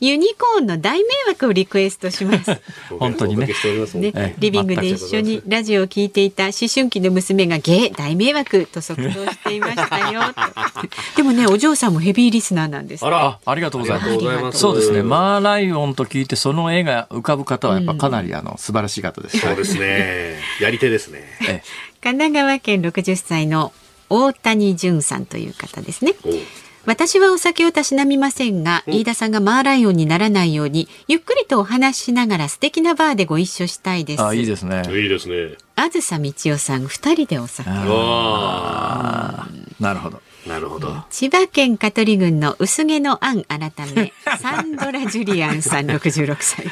[0.05, 2.61] ユニコーンの大迷惑をリクエストします。
[2.99, 10.23] 本当にねね、リビングで一緒にラジオを聞いていた思春期の娘がゲー大迷惑と即答していましたよ。
[11.17, 13.07] でもね、お嬢さんもヘビーリスナーなんです。
[13.07, 14.59] あら、ありがとうございます。
[14.59, 19.39] そうですね、マーライオンと聞いてその絵が浮かぶ方はやっぱかなりあの素晴らしい方です。
[19.39, 20.41] そうですね。
[20.61, 21.23] やり手ですね。
[22.03, 23.73] 神奈川県60歳の
[24.11, 26.15] 大谷淳さんという方ですね。
[26.85, 34.25] 私はお酒をたしなみませんが、飯田さんがマーライオンにならないように、ゆっくりとお話ししながら素敵なバーでご一緒したいです。
[34.25, 34.83] あ、いいですね。
[34.89, 35.57] いいですね。
[35.77, 37.71] あずさみちおさん二人でお酒。
[37.71, 39.47] な
[39.95, 40.21] るほど。
[40.47, 41.05] なるほど。
[41.11, 46.67] 千葉県香取郡の薄毛のアン改め、 サンドラ・ジュリアンさん66歳。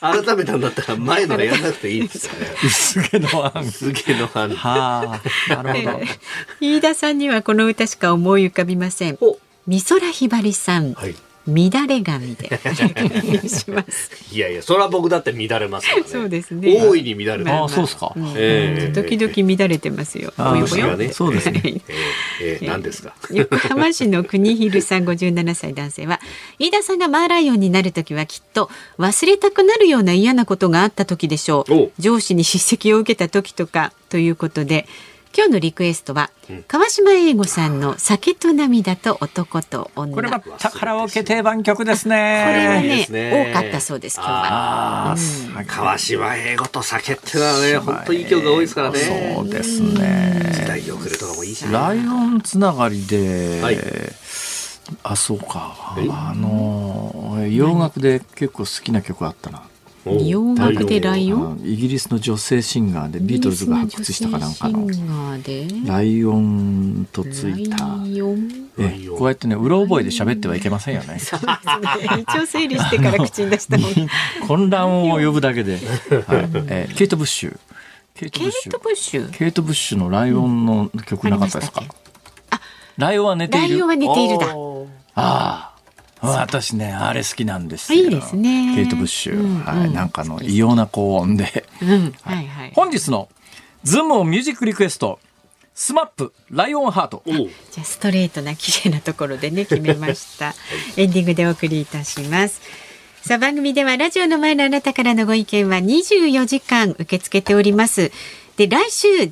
[0.00, 2.48] 改めたんだったら前のやらなくていいですよね。
[2.64, 3.64] 薄毛のアン。
[3.64, 4.50] 薄毛のアン。
[4.50, 6.00] はあ、なるほど。
[6.60, 9.18] 飯田さんにはこの歌しか思い浮かびません。
[9.68, 10.94] 美空ひばりさん。
[10.94, 11.14] はい
[11.46, 12.48] 乱れ髪で
[13.48, 14.10] します。
[14.34, 16.08] いやいや、それは僕だって乱れますからね。
[16.08, 16.84] そうですね。
[16.84, 17.54] 大いに乱れます。
[17.54, 18.12] あ、あ、そうですか。
[18.36, 20.32] ええー、時々乱れてますよ。
[20.36, 20.96] ぼよぼよ。
[20.96, 21.62] ね、そうですね。
[22.42, 23.14] えー、何ですか？
[23.30, 26.20] 横浜市の国広さん57歳男性は、
[26.58, 28.68] 飯田さんがマーライオンになる時はきっと
[28.98, 31.90] 忘れたくなるような嫌なことがあった時でしょう。
[32.00, 34.86] 上司に叱責を受けた時とかということで。
[35.36, 40.14] 今日のリクエストは、うん、川島英吾さんの酒と涙と男と女。
[40.14, 42.42] これはカラオケ定番曲ですね。
[42.46, 44.16] これはね、ね多かったそうです。
[44.16, 45.14] 今日は。
[45.58, 49.34] うん、川島英語と酒ってのはね、本当いい曲が多いですからね。
[49.36, 50.52] そうですね。
[50.54, 53.78] 時代遅れとかもいいし、ね、ライオンつながりで、はい、
[55.02, 55.96] あ、そうか。
[55.98, 59.64] あの洋楽で結構好きな曲あったな。
[60.06, 61.60] 洋楽でライオン？
[61.64, 64.86] イギリスの女性シンガーでビートルズが発掘したかなんかの。
[65.86, 67.76] ライオンとついた。
[68.78, 71.18] えこうやってねうろ覚えで喋ってはいけませんよね。
[71.18, 72.24] そうですね。
[72.28, 73.78] 一応整理してから口に出した
[74.46, 75.82] 混乱 を呼ぶだけで、はい。
[76.68, 77.58] えー、ケイト・ブッシュ。
[78.14, 78.40] ケイト・
[78.78, 79.30] ブッシュ。
[79.30, 79.98] ケイト・ブッシュ？
[79.98, 81.88] のライオンの曲なかったですか、うん、
[82.96, 83.68] ライオンは寝ている。
[83.68, 84.46] ライオンは寝ているだ。
[85.18, 85.75] ああ
[86.20, 88.74] 私ねあれ好きなんですいいですね。
[88.74, 93.28] ケイト・ブッシュ、うんうん、はい、なんかの異様な高音で、うんはいはい、本日の
[93.84, 95.18] ズームミュージックリクエスト。
[95.78, 97.22] スマップライオンハート。
[97.26, 100.54] じゃあストレートな綺麗なところでね決めました。
[100.96, 102.62] エンディングでお送りいたします。
[103.20, 108.10] さあ番組ではラジオの前のあなたからのご意見は24時間受け付けております。
[108.56, 109.30] で来週10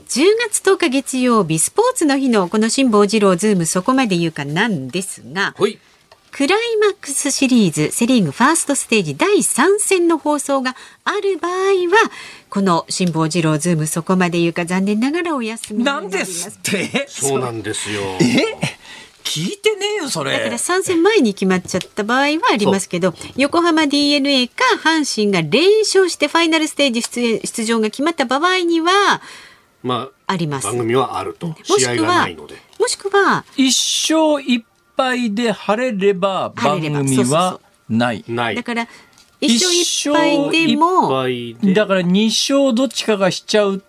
[0.51, 5.79] 月10日月曜日スポーツの日のこの辛坊治郎ズームそこまで言うかなんですが、はい
[6.35, 10.75] クライマックスシリーズセリーグファーストステージ第3戦の放送が
[11.05, 12.11] ある場合は
[12.51, 16.17] この辛坊治郎ズームそこまで言うか残念ながらお休みになります。
[16.17, 18.01] なんですってそうなんですよ。
[18.21, 18.77] え？
[19.23, 28.91] 聞いてねえよそれだから参戦前に決まっちゃった場合はありますけど横浜 d n a か阪神が連勝してファイナルステージ出出場が決まった場合には
[29.85, 31.47] まああります番組はあると。
[31.47, 32.57] も試合しくはがないので。
[32.81, 34.65] もしくは一勝一
[34.97, 38.25] 敗で晴れれば番組はない。
[38.29, 38.55] ない。
[38.55, 38.89] だから
[39.41, 41.09] 一勝一敗でも
[41.75, 43.83] だから2勝どっちかがしちゃう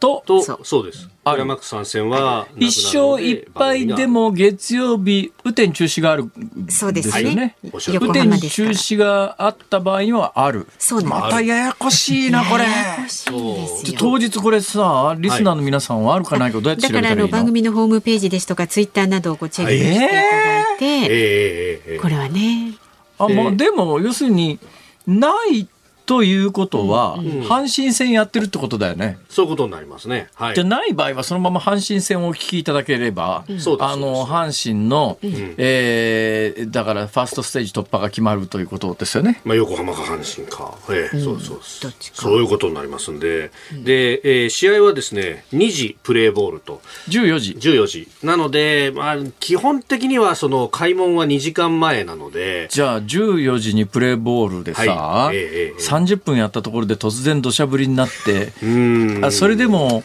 [0.00, 0.60] と、と、そう。
[0.64, 1.06] そうです。
[1.06, 6.30] クライマックス参戦は、一勝一敗でも月曜日、雨天中止がある
[6.68, 7.30] そうですね。
[7.30, 7.56] よね。
[7.72, 10.66] おっしゃる横雨天中止があった場合にはある。
[10.78, 12.64] そうまたややこしいな、これ。
[12.64, 13.98] ややこしいんですよ。
[13.98, 17.24] 当日これさ、リスナーの皆さんはあるかないかどうやってだからあ調べたらいいの？
[17.26, 22.74] の番組のホームページですとかツイッターなどをこうチェックしていただいて、ええええええこれはね。
[23.18, 24.58] あ、まあ、でも、要するに、
[25.06, 25.66] ない
[26.10, 29.20] ということは、阪神戦やってるってことだよね。
[29.28, 30.26] そういうことになりますね。
[30.34, 30.54] はい。
[30.56, 30.64] じゃ。
[30.64, 39.40] ない場合はそのまま阪神戦をお聞きいただければ、そうですあの阪神の、えーだからファーストステージ突破が決まるということですよね。
[39.44, 42.22] まあ、横浜か阪神か、ええそうそうですどっちか。
[42.22, 43.52] そういうことになりますんで、
[43.84, 46.82] で、えー試合はですね2時プレーボールと。
[47.08, 47.52] 14時。
[47.52, 48.08] 14時。
[48.24, 52.66] なので、まあ、基本的にはその開門は2時間前なので。
[52.68, 55.36] じゃあ14時にプレーボールでさ、はい。
[55.36, 58.52] ええええ30分やったところで突然土砂降りになって、
[59.24, 60.02] あそれでも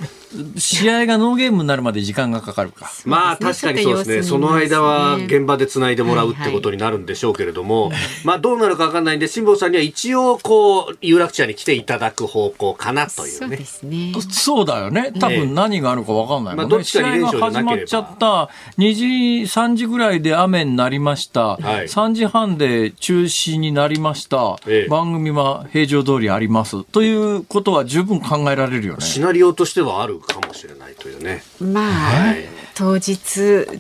[0.58, 2.92] 試合がノーゲームになるまで時間がかかるか。
[3.06, 4.24] まあ確かにそうですね。
[4.24, 7.92] その間は現場でつないでもらうってことになるんでしょうけれども、
[8.24, 13.58] まあどうなるかわかんないんで、辛坊さんには一応こう、有楽町に来ていただく方向かなといそううね。
[13.58, 15.12] ですねそうだよね。
[15.20, 16.70] 多分何があるか分かんないもんね。
[16.70, 18.50] まあどっちかに連試合が始まっちゃった。
[18.78, 19.06] 2時、
[19.44, 21.58] 3時ぐらいで雨になりました。
[21.58, 24.58] はい3時半で中止になりました。
[24.68, 26.84] ええ番組は平常通りあります。
[26.84, 29.02] ということは十分考えられるよね。
[29.02, 31.44] シナリオとしてはあるかもしれないというね。
[31.60, 32.46] まあ、はい。
[32.76, 33.16] 当日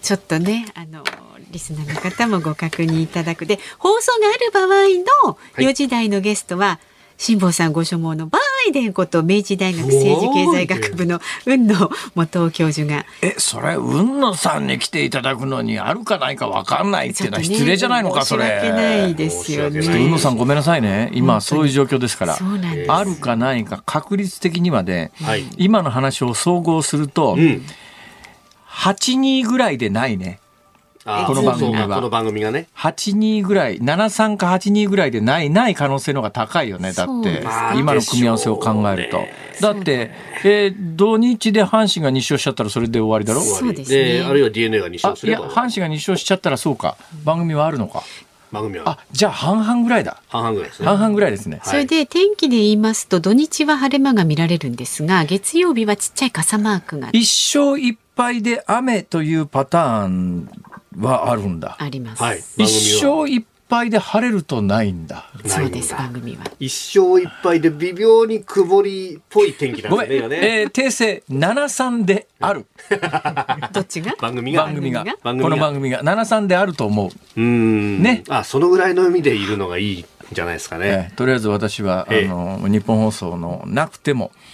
[0.01, 1.03] ちょっとねあの
[1.51, 3.45] リスナーの方もご確認いただく。
[3.45, 5.69] で放送がある場合のい。
[5.69, 6.79] 4時台のゲストは、
[7.17, 18.43] 辛坊さんご所望のバイデンこと明治大学政治経済学部の雲野元夫教授がえ、それ、雲野さんに来ていただくのにあるかないか分かんないっていうのは失礼じゃないのか、それ。
[18.43, 21.11] 申し訳ないですよね雲野さんごめんなさいね。
[21.13, 22.35] 今そういう状況ですから。
[22.35, 27.65] そうなんですあるかないか確率的にはね、はい今の話を総合すると、うん。
[28.67, 30.39] 8、2ぐらいでないね。
[31.05, 32.67] この番組はそうそうこの番組がね。
[32.75, 36.93] 8、2ぐらい、7、3か8、2ぐらいでない、ない可能性の方が高いよね。
[36.93, 37.43] だって
[37.77, 39.23] 今の組み合わせを考えると。
[39.61, 40.09] だって、
[40.43, 43.41] えー土日で阪神が2勝しちゃったらそれで終わりだろ？
[43.41, 45.49] そうですねあるいは DNA が2あいや、勝すれば。
[45.49, 46.97] 阪神が2勝しちゃったらそうか。
[47.23, 48.01] 番組はあるのか？
[48.51, 50.21] 番組はあ、じゃあ半々ぐらいだ。
[50.29, 50.87] 半々ぐらいですね。
[50.87, 51.57] 半々ぐらいですね。
[51.57, 60.49] はいそれで天気で言いますと土日は晴れ間が見られるんですが月曜日はちっちゃい傘マークが一勝一敗で雨というパターン
[60.99, 61.75] はあるんだ。
[61.79, 62.21] あります。
[62.23, 62.39] はい。
[62.57, 65.29] 一番組は勝一敗で晴れるとないんだ。
[65.45, 66.43] そうです番組は。
[66.59, 70.59] 一勝一敗で微妙に曇りっぽい天気なんごめん、ですね。
[70.61, 72.65] えー訂正73である
[73.73, 74.13] どっちが？
[74.21, 74.65] 番組が。
[74.65, 78.01] 番組がこの番組が73であると思う、うーん。
[78.03, 81.09] ねあ、そのぐらいの海でいるのがいいんじゃないですかね。
[81.09, 84.45] えーとりあえず私は、ええあの日本放送のなくても、えー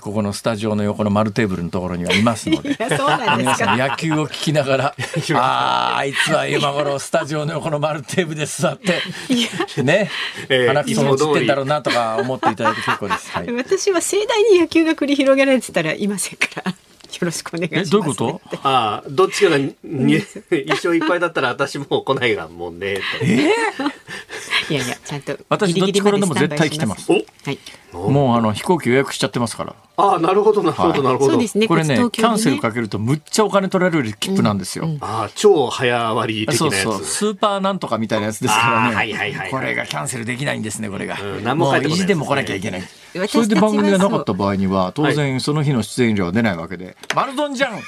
[0.00, 3.88] ここのスタジオの横の丸テーブルのところにはいますのでいやそうなんです皆さんか。
[3.88, 4.84] 野球を聞きながら
[5.34, 10.10] あああいつは今頃スタジオの横の丸テーブルで座ってね
[10.48, 13.30] ええ鼻くそもつってんだろうなとか思っていただいて結構です。
[13.30, 16.74] はい私は盛大に野球が繰り広げられてたらいませんから。
[17.16, 17.88] よろしくお願いします。
[17.88, 18.40] えどういうこと？
[18.62, 20.14] ああ、どっちかがにに
[20.50, 23.00] 一勝一敗だったら私もう来ないがもんね。
[23.18, 27.58] といやいやちゃんと私どっちからでも絶対来てますおはい。
[27.92, 29.74] もうあの飛行機予約しちゃってますから。
[29.96, 31.30] ああ、なるほど、なるほど、なるほど。
[31.32, 31.68] そうですね。
[31.68, 34.88] これねキャンセルかけるとむっちゃお金取られる切符なんですよ。
[35.00, 36.82] ああ、超早割的なやつ。
[36.82, 46.96] そうそうスーパーなんとかみたいなやつですからね、はいはいはいこれがキャンセルできないんですねこれが、うん何も意地でも来なきゃいけない私それで番組がなかった場合には当然その日の出演料は出ないわけで。
[47.14, 47.80] 丸損じゃん。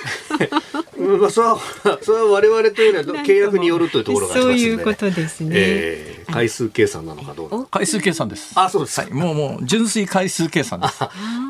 [0.98, 1.58] うんまあ、それは、
[2.02, 4.60] それは我々というよりは契約によるというところがありますんで、ね。
[4.62, 5.50] そういうことですね。
[5.54, 7.66] えー回数計算なのかどうか。
[7.70, 8.52] 回数計算です。
[8.56, 9.00] あ、そうです。
[9.00, 10.98] はい、もうもう純粋回数計算です。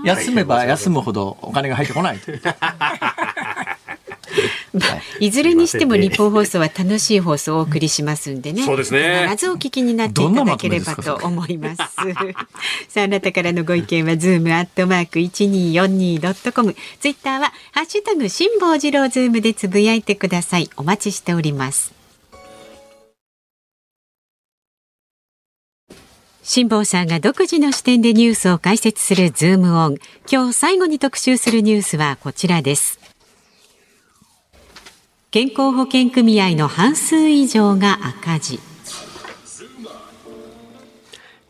[0.04, 2.20] 休めば休むほどお金が入ってこない
[5.20, 8.62] いずれにしても日本放送は楽しい放送をお送りしますんでね。
[8.62, 11.82] そうですね必ずお聞きになっていただければと思います。
[12.88, 16.74] さあ、あなたからのご意見は、ズームアットマーク 1242.com。
[17.00, 20.70] ツイッターは、ハッシュタグ、辛坊治郎ズームでつぶやいてください。
[20.76, 21.96] お待ちしております。
[26.42, 29.96] 辛坊さんが独自の視点でニュースを解説するズームオン。
[30.30, 32.95] 今日最後に特集するニュースはこちらです。
[35.36, 38.58] 健康保険組合の半数以上が赤字。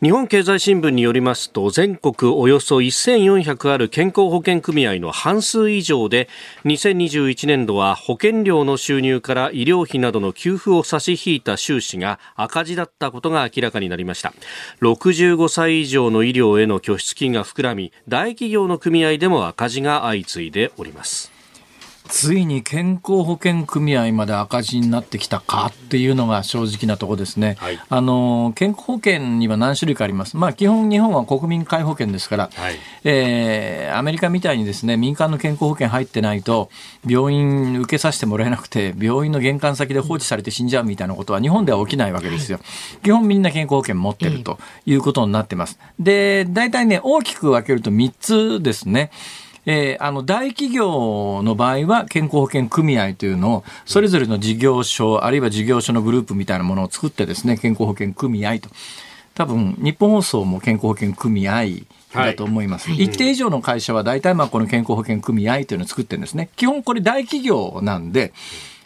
[0.01, 6.27] 日本経済新聞によりますと全国およそ1400ある健康保険組合の半数以上で
[6.65, 14.33] 2021年度は保険料の収入から医療費などの給付を差し引いた収支が赤字だったことが明らかになりました
[14.81, 21.36] 65歳以上の医療への拠出金が膨らみ大企業の組合でも赤字が相次いでおります
[22.07, 36.69] ついに健康保険組合まで赤字になってきたかっていうのが正直なところですね、はい、あの健康保険には何種類かあります、まあ、基本、日本は国民皆保険ですから、はい、えー、アメリカみたいにですね民間の健康保険入ってないと
[37.05, 42.59] 病院受けさせてもらえなくて病院の玄関先で放置されて死んじゃうみたいなことは日本では起きないわけですよ、
[43.03, 45.79] 基本みんな健康保険持ってるということになってます。
[45.99, 49.11] で大体ね大きく分けると3つですね。
[49.69, 58.69] えー、あの大企業の場合は健康保険組合というのをそれぞれの事業所あるいは事業所のグループみたいなものを作ってですね健康保険組合と。
[59.35, 61.65] 多分日本放送も健康保険組合
[62.11, 66.49] だと思います、はい、一定以上の会社は大体まあこの健康保険組合というのを作ってるんですね。
[66.55, 68.33] 基本これ大企業なんで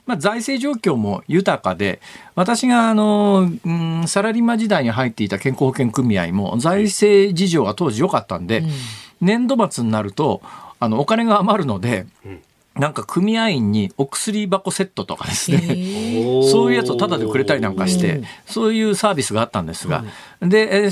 [0.08, 2.02] まあ、財政状況も豊かで、
[2.36, 8.70] 私があの、うん、サラリーマン時代に入っていた健康保険組合も財政事情が当時良かったんで、うん、
[9.22, 10.42] 年度末になると、
[10.82, 12.08] あのお金が余るので、
[12.76, 15.60] なんか組合員にお薬箱セットとかですね、
[16.50, 20.04] そういうやつをタダでくれたりなんかして、そういうサービスがあったんですが、
[20.42, 20.90] で、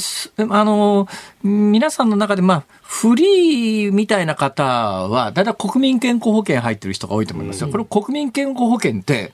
[0.50, 1.08] あの、
[1.42, 7.70] 皆さんの中で、まあ、フリーみたいな方は、だいたい国民健康保険入ってる人が多いと思いますよ。
[7.70, 9.34] これ国民健康保険って、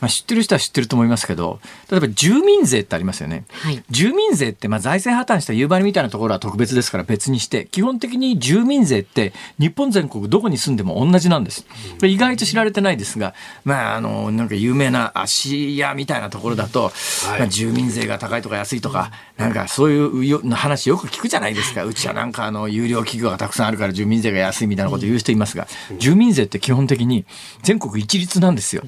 [0.00, 1.58] まあ、知ってる人は知ってると思いますけど
[1.90, 11.66] 例えば住民税ってありますよね、はい、住民税ってまあ財政破綻した夕張みたいなところは特別ですから別にして基本的に住民税って日本全国どこに住んでも同じなんです、
[12.02, 13.34] 意外と知られてないですが、
[13.64, 21.84] まあ、あのなんか有名な芦屋みたいなところだと、はい、まあ、住民税が高いとか安いとか、なんかそういう話よく聞くじゃないですか。
[21.84, 25.68] うちはなんかあの有料企業がたくさんあるから住民税が安いみたいなこと言う人いますが、
[25.98, 27.26] 住民税って基本的に
[27.62, 28.82] 全国一律なんですよ。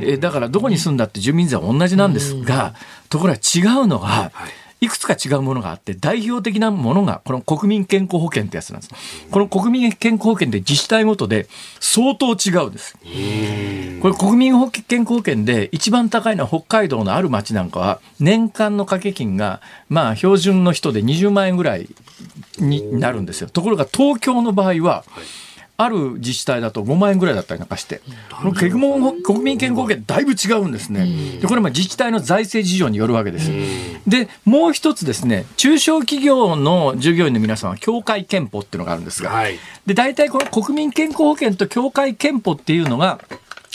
[0.00, 2.74] えだからどこに住んだって住民税は同じなんですが、
[3.08, 8.94] ところが違うのは、いくつか違うものがあって、代表的なものが、この国民健康保険ってやつなんです。
[9.30, 11.48] この国民健康保険って自治体ごとで
[11.80, 12.96] 相当違うんです。
[14.02, 21.88] これ国民健康保険で一番高いのは北海道のある町なんかは、年間の掛け金が、まあ標準の人で20万円ぐらい
[22.58, 23.48] になるんですよ。
[23.48, 25.45] ところが東京の場合は、はい
[25.78, 28.00] ある自治体だと5万円ぐらいだったりなんかして、
[28.30, 31.38] この国民健康保険だいぶ違うんですね。
[31.40, 33.50] でこれも自治体の財政事情によるわけです。
[34.06, 43.20] で、もう一つですね、中小企業の従業員の皆さんは協会憲法っていうのがあるんですが、はい、で、大体この国民健康保険と協会憲法っていうのが、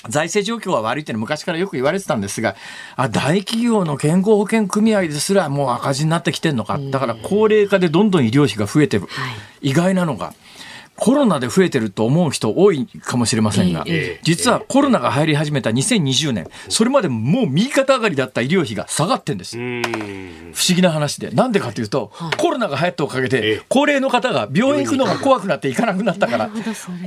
[0.09, 2.55] 財政状況は悪いっていうのは昔からよく言われてたんですが、
[2.95, 6.79] あ、大企業の健康保険組合ですらもう赤字になってきてるのか。
[6.79, 9.07] だから高齢化でどんどん医療費が増えてる。
[9.61, 10.33] 意外なのが。
[10.97, 13.85] コロナで増えてると思う人多いかもしれませんが、
[14.21, 19.57] 実はコロナが入り始めた2020年、それまでもう右肩上がりだった医療費が下がってんです。
[19.57, 21.31] 不思議な話で。
[21.31, 26.49] なんでかというと、コロナが流行ったおかげで、高齢の方が病院行くのが怖くなって行かなくなったから、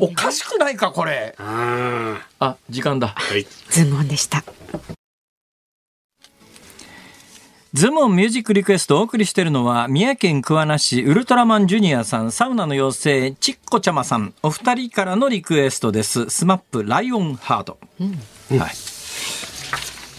[0.01, 1.37] おかしくないか、これ。
[1.39, 3.09] あ、時間だ。
[3.09, 3.47] はい。
[3.71, 4.43] ズームでした。
[7.75, 16.31] ズームオンミュージックリクエストをお送りしているのは、三重県桑名市ウルトラマンジュニアさん、サウナの妖精、ちっこちゃまさん、お二人からのリクエストです。
[16.31, 17.79] スマップ、ライオンハート。
[18.01, 18.71] うん、はい。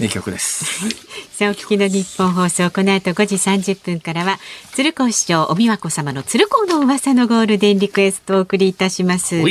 [0.01, 0.89] 名曲です。
[1.31, 4.37] さあ、お聞きの日本放送、この後5時30分からは、
[4.73, 9.41] 鶴子師匠、お美和子様の鶴子の噂のゴールデンリクエストをお送りいたします。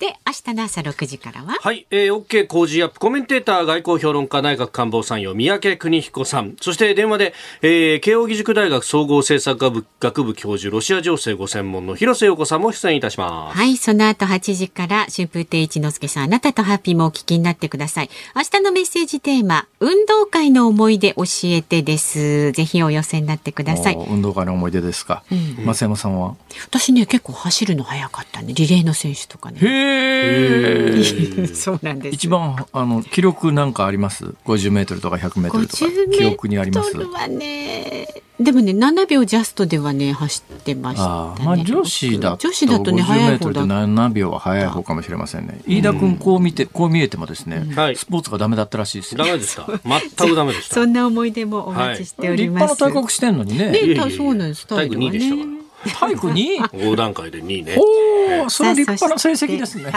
[0.00, 1.58] で、明日の朝6時からは。
[1.60, 2.98] はい、えー、OK 工事アップ。
[2.98, 5.36] コメンテーター外交評論家内閣官房参与。
[5.36, 6.56] 三宅邦彦さん。
[6.58, 13.58] そして電話で、えー、慶應義塾大学総合政策学部学部教授ロシア情勢ご専門の広瀬陽子さんも出演いたします。
[13.58, 18.10] はいその後8時から春風亭一之輔さんあなたとハッピーもお聞きになってください。
[18.34, 22.52] 明日のメッセージテーマ運動会の思い出教えてです。
[22.52, 23.96] ぜひお寄せになってください。
[23.96, 26.36] 運動会の思い出ですか、うん、増山さんは？
[26.64, 28.54] 私ね結構走るの早かったね。
[28.54, 29.58] リレーの選手とかね
[29.90, 32.14] へえ そうなんです。
[32.14, 36.96] 一番あの記録なんかあります？50メートルとか100メートルとか記録にあります？
[36.96, 38.06] はね。
[38.40, 45.60] でもね7秒ジャストではね走ってました、ね、まあ女子だと女子だとね速い方だ7秒は速い方かもしれませんね。
[45.66, 49.66] 飯田君こう見てこう見えてもですね、はい、スポーツがダメだったらしいですダメでした。
[49.66, 50.74] 全くダメでした。
[50.80, 52.72] そんな思い出もお待ちしております。
[52.72, 53.70] 立派な体格してんのにね。
[53.72, 54.66] ね、そうなんです。
[54.66, 55.59] 体育2でしたから。
[55.84, 57.76] 体育2横段階で2位ね。
[57.78, 59.92] おお、それ立派な成績ですね。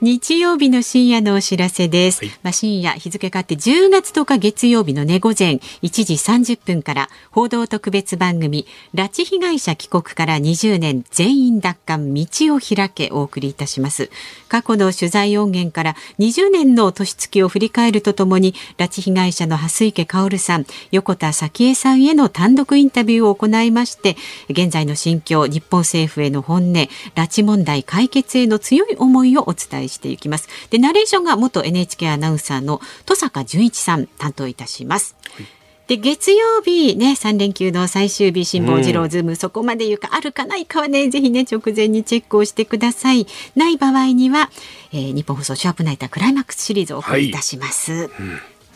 [0.00, 2.24] 日曜日の深夜のお知らせです。
[2.24, 12.26] はい、まあ深夜日付変わって10月10日月曜日の寝午前1時30分から報道特別番組拉致被害者帰国から20年全員奪還道
[12.56, 14.10] を開けお送りいたします。
[14.48, 24.16] 過去の取材音源から20年の年月を振り返るとともに拉致被害者の蓮池薫さん、横田早紀江さんへの単独インタビューを行いまして
[24.48, 30.48] 現在の心境、日本政府への本音、拉致問題解決への強い思いをお伝えしていきます。
[30.70, 35.14] で、ナレーションが元 NHK アナウンサーの登坂淳一さん担当いたします。
[35.36, 35.46] はい。
[35.88, 43.26] で月曜日ね3連休の最終日辛坊治郎ズーム、うん、そこまで言うかあるかないかはねぜひね直前にチェックをしてください。
[43.56, 44.50] ない場合には、
[44.92, 48.10] えー、日本放送シャープナイタークライマックスシリーズをお送りいたします、はい、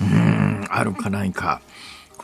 [0.03, 1.63] うん、あるかないか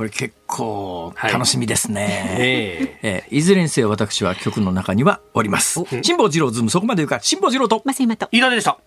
[0.03, 2.01] これ結構楽しみですね。
[2.03, 5.85] はい、ええー、いずれにせよ私は曲の中にはおります。
[6.03, 7.81] 辛坊治郎ズームそこまで言うか辛坊治郎と。
[7.87, 8.29] 増山と。
[8.33, 8.79] 飯田でした。